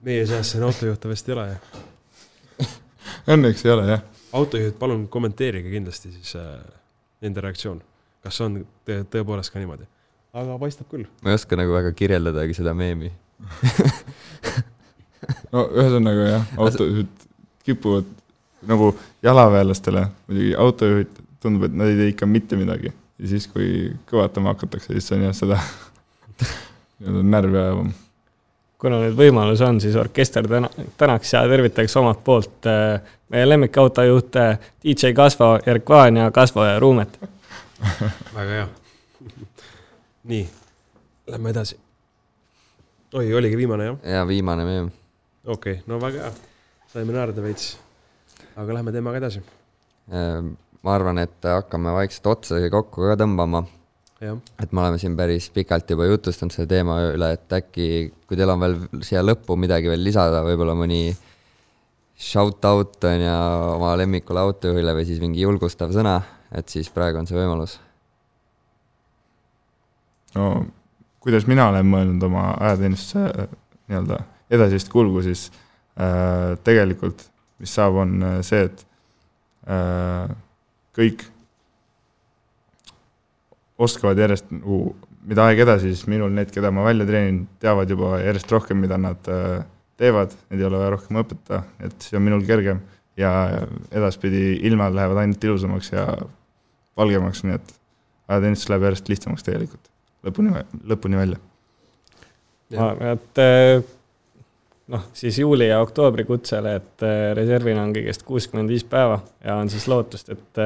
[0.00, 1.82] meie seas siin autojuhte vist ei ole jah?
[3.34, 4.06] Õnneks ei ole jah.
[4.32, 6.58] autojuhid, palun kommenteerige kindlasti siis äh,
[7.24, 7.80] nende reaktsioon.
[8.22, 9.86] kas on tõ- tõepoolest ka niimoodi?
[10.36, 11.06] aga paistab küll.
[11.22, 13.10] ma ei oska nagu väga kirjeldadagi seda meemi.
[15.54, 17.26] no ühesõnaga jah, autojuhid
[17.66, 18.08] kipuvad
[18.68, 18.90] nagu
[19.22, 22.92] jalaväelastele, muidugi autojuhid tundub, et nad ei tee ikka mitte midagi.
[23.18, 25.58] ja siis, kui kõvatama hakatakse, siis on jah seda
[26.98, 27.92] nii-öelda närvi ajavam.
[28.78, 30.70] Kuna nüüd võimalus on, siis orkester täna,
[31.00, 33.00] tänaks ja tervitaks omalt poolt äh,
[33.34, 34.44] meie lemmikautojuhte
[34.84, 37.18] DJ Kasvo, Erkvan ja Kasvo ja Ruumet.
[38.36, 38.68] väga hea.
[40.30, 40.48] nii,
[41.26, 41.78] lähme edasi.
[43.14, 43.98] oi, oligi viimane jah?
[44.04, 44.90] ja viimane meem.
[45.46, 46.32] okei okay,, no väga hea.
[46.92, 47.78] saime naerda veits.
[48.56, 49.42] aga lähme teemaga edasi.
[50.12, 53.64] Ehm, ma arvan, et hakkame vaikselt otsa kokku ka tõmbama.
[54.20, 57.88] Et me oleme siin päris pikalt juba jutustanud selle teema üle, et äkki,
[58.26, 61.12] kui teil on veel siia lõppu midagi veel lisada, võib-olla mõni
[62.18, 63.36] shout-out on ju
[63.76, 66.16] oma lemmikule autojuhile või siis mingi julgustav sõna,
[66.50, 67.78] et siis praegu on see võimalus.
[70.34, 70.66] no
[71.22, 73.56] kuidas mina olen mõelnud oma ajateenistuse äh,
[73.88, 75.48] nii-öelda edasist kulgu, siis
[76.00, 78.84] äh, tegelikult mis saab, on äh, see, et
[79.70, 80.30] äh,
[80.96, 81.26] kõik
[83.78, 84.92] oskavad järjest nagu,
[85.28, 88.98] mida aeg edasi, siis minul need, keda ma välja treenin, teavad juba järjest rohkem, mida
[89.00, 89.60] nad äh,
[90.00, 92.82] teevad, neid ei ole vaja rohkem õpetada, et siis on minul kergem.
[93.18, 93.32] Ja
[93.90, 96.04] edaspidi ilmad lähevad ainult ilusamaks ja
[96.98, 97.72] valgemaks, nii et
[98.30, 99.90] ajateenistus läheb järjest lihtsamaks tegelikult,
[100.26, 100.52] lõpuni,
[100.86, 101.40] lõpuni välja.
[102.76, 103.82] ma arvan, et äh,
[104.94, 109.58] noh, siis juuli ja oktoobri kutsele, et äh, reservil on kõigest kuuskümmend viis päeva ja
[109.58, 110.62] on siis lootust, et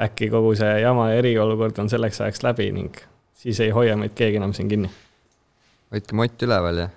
[0.00, 3.00] äkki kogu see jama ja eriolukord on selleks ajaks läbi ning
[3.34, 4.90] siis ei hoia meid keegi enam siin kinni.
[5.92, 6.88] hoidke mott üleval ja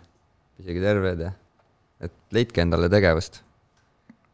[0.59, 1.31] isegi terved ja
[2.03, 3.41] et leidke endale tegevust.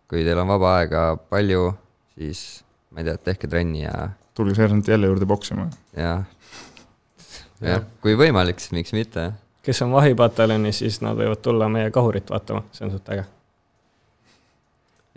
[0.10, 1.70] kui teil on vaba aega palju,
[2.18, 5.68] siis ma ei tea, tehke trenni ja, tulge seersant jälle juurde poksima.
[6.03, 6.24] ja
[7.62, 9.30] jah, kui võimalik, siis miks mitte.
[9.66, 13.28] kes on vahipataljonis, siis nad võivad tulla meie kahurit vaatama, see on suht äge.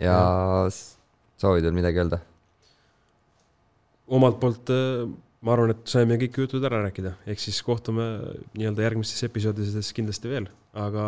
[0.03, 0.19] ja
[0.69, 2.21] soovid veel midagi öelda?
[4.07, 5.05] Omalt poolt äh,
[5.43, 8.05] ma arvan, et saime kõik jutud ära rääkida, ehk siis kohtume
[8.55, 10.47] nii-öelda järgmistes episoodides kindlasti veel,
[10.79, 11.05] aga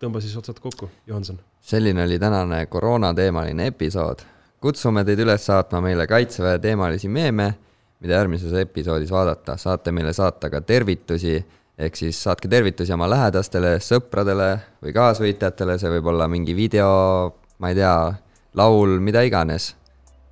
[0.00, 1.40] tõmba siis otsad kokku, Johanson.
[1.60, 4.24] selline oli tänane koroonateemaline episood.
[4.60, 7.54] kutsume teid üles saatma meile Kaitseväe teemalisi meeme,
[8.00, 9.56] mida järgmises episoodis vaadata.
[9.56, 11.44] saate meile saata ka tervitusi,
[11.78, 14.48] ehk siis saatke tervitusi oma lähedastele, sõpradele
[14.82, 18.14] või kaasvõitjatele, see võib olla mingi video, ma ei tea,
[18.54, 19.74] laul, mida iganes.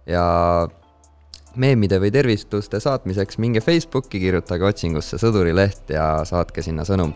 [0.06, 0.24] ja
[1.56, 7.14] meemide või tervituste saatmiseks minge Facebooki, kirjutage otsingusse Sõdurileht ja saatke sinna sõnum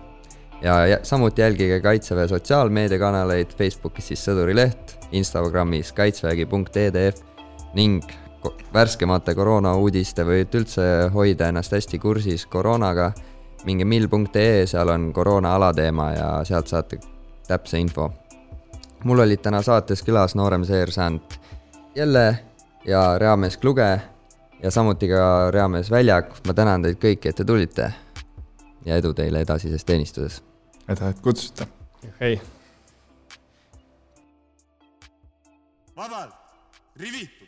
[0.63, 7.23] ja samuti jälgige Kaitseväe sotsiaalmeediakanaleid Facebookis siis Sõdurileht, Instagramis kaitsevägi.edf
[7.75, 8.05] ning
[8.75, 10.85] värskemate koroonauudiste või et üldse
[11.15, 13.13] hoida ennast hästi kursis koroonaga,
[13.65, 17.01] minge mill.ee, seal on koroona alateema ja sealt saate
[17.49, 18.11] täpse info.
[19.05, 21.41] mul olid täna saates külas noorem seersant
[21.95, 22.39] Jelle
[22.85, 24.01] ja reamees Kluge
[24.63, 27.91] ja samuti ka reamees Väljak, ma tänan teid kõiki, et te tulite.
[28.85, 30.41] Ja edu teile edasises teenistuses.
[30.89, 31.67] Aitäh, et kutsusite.
[32.21, 32.41] hei.
[35.97, 36.35] Vabalt,
[36.97, 37.40] rivitud